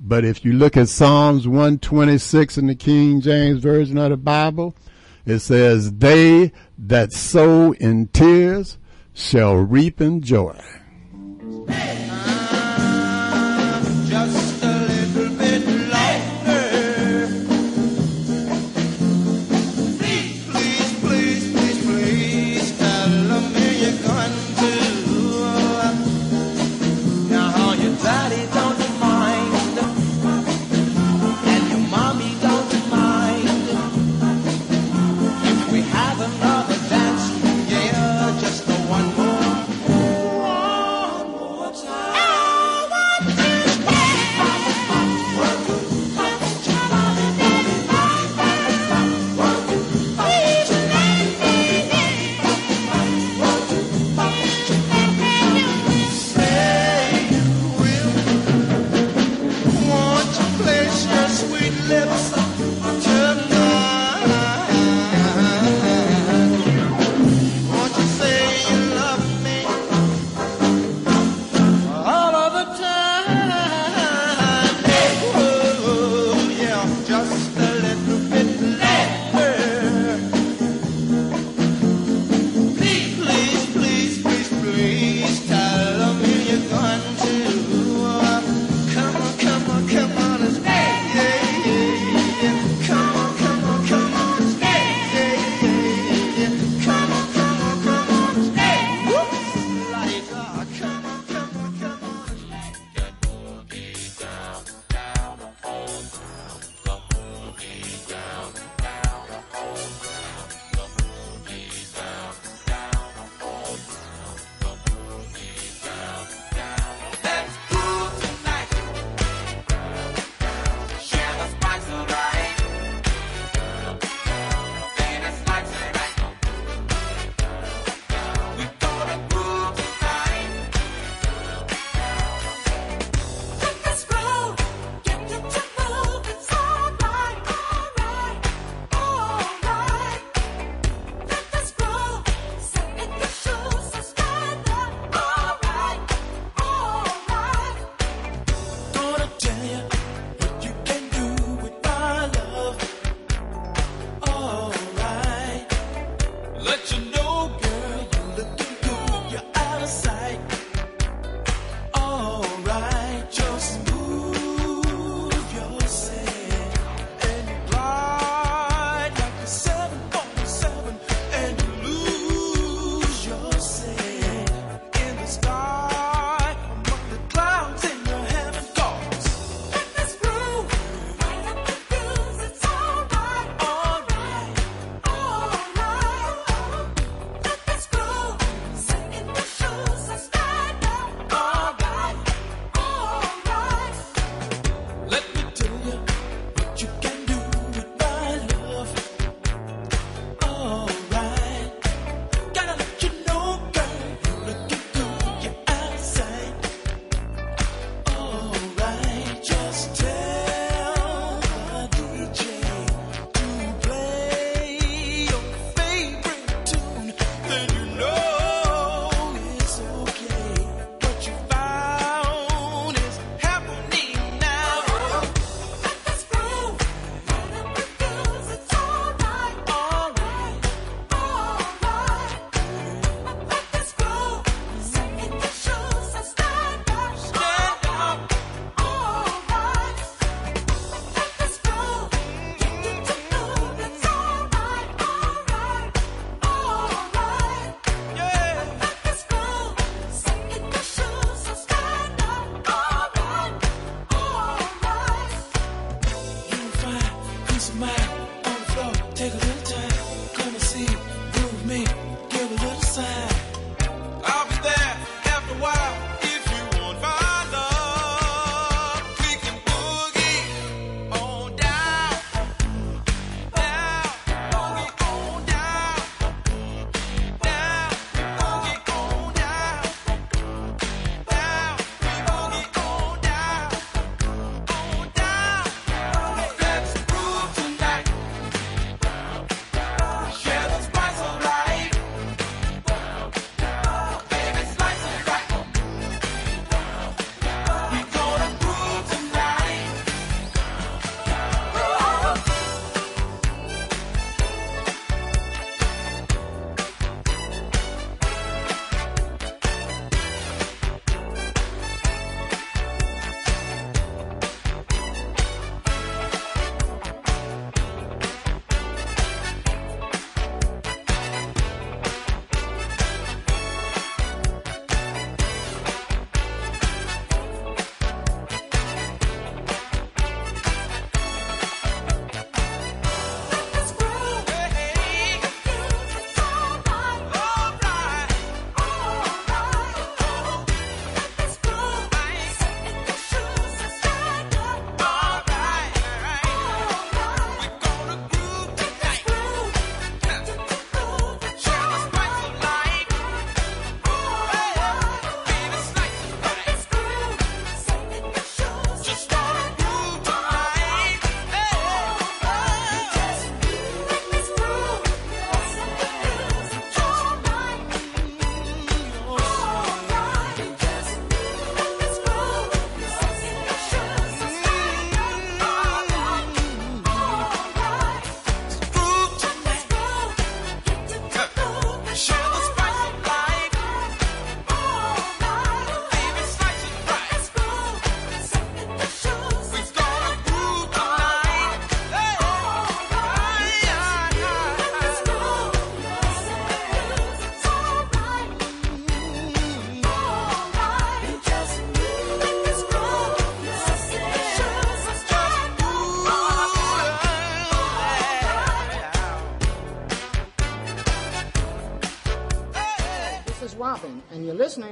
[0.00, 4.74] but if you look at Psalms 126 in the King James Version of the Bible,
[5.26, 8.78] it says, They that sow in tears
[9.12, 10.58] shall reap in joy.
[11.68, 12.09] Just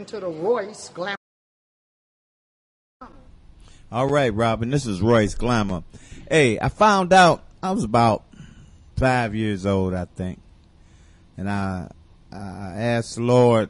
[0.08, 1.16] to the Royce Glamour.
[3.92, 5.84] All right, Robin, this is Royce Glamour.
[6.30, 8.24] Hey, I found out I was about
[8.96, 10.40] five years old, I think,
[11.36, 11.90] and I
[12.32, 13.68] I asked the Lord,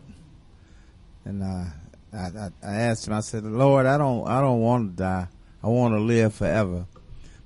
[1.24, 1.72] and I,
[2.12, 3.14] I I asked him.
[3.14, 5.26] I said, Lord, I don't I don't want to die.
[5.60, 6.86] I want to live forever.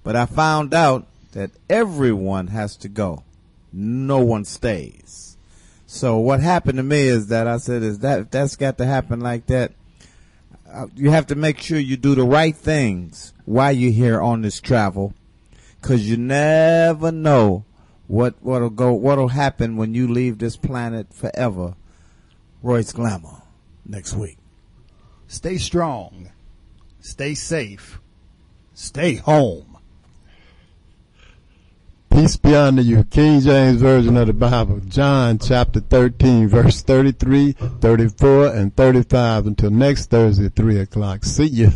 [0.03, 3.25] But I found out that everyone has to go.
[3.73, 5.32] No one stays.
[5.93, 9.21] So what happened to me is that I said, is that that's got to happen
[9.21, 9.73] like that?
[10.67, 14.41] Uh, you have to make sure you do the right things while you're here on
[14.41, 15.13] this travel,
[15.79, 17.67] because you never know
[18.09, 21.75] what what'll go what'll happen when you leave this planet forever.
[22.63, 23.43] Royce Glamour
[23.85, 24.39] next week.
[25.29, 26.31] Stay strong.
[27.01, 28.01] Stay safe.
[28.73, 29.72] Stay home.
[32.13, 33.05] Peace be unto you.
[33.05, 34.81] King James Version of the Bible.
[34.81, 41.25] John chapter 13, verse 33, 34, and 35 until next Thursday at 3 o'clock.
[41.25, 41.73] See you.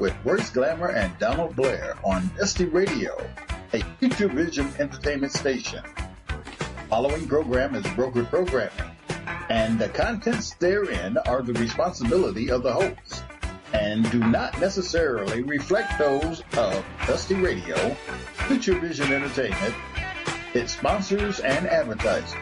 [0.00, 3.22] With Royce Glamour and Donald Blair on Dusty Radio,
[3.74, 5.84] a Future Vision entertainment station.
[6.88, 8.72] Following program is brokered programming,
[9.50, 13.22] and the contents therein are the responsibility of the host
[13.72, 17.76] and do not necessarily reflect those of Dusty Radio,
[18.48, 19.74] Future Vision Entertainment,
[20.54, 22.34] its sponsors, and advertisers.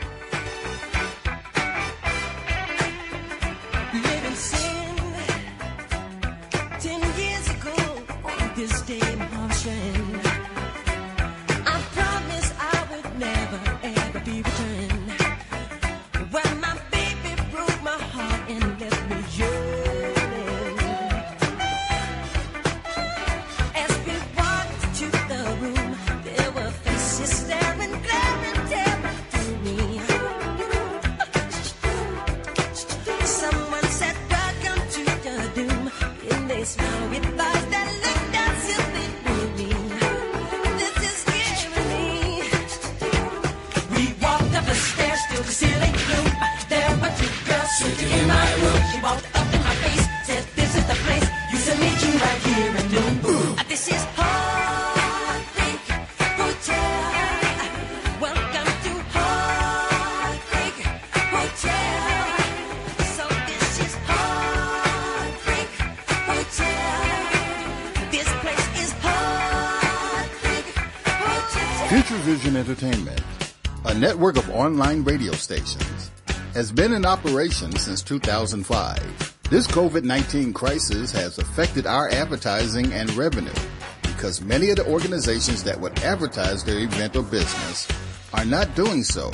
[74.69, 76.11] Online radio stations,
[76.53, 79.39] has been in operation since 2005.
[79.49, 83.61] This COVID-19 crisis has affected our advertising and revenue
[84.03, 87.89] because many of the organizations that would advertise their event or business
[88.35, 89.31] are not doing so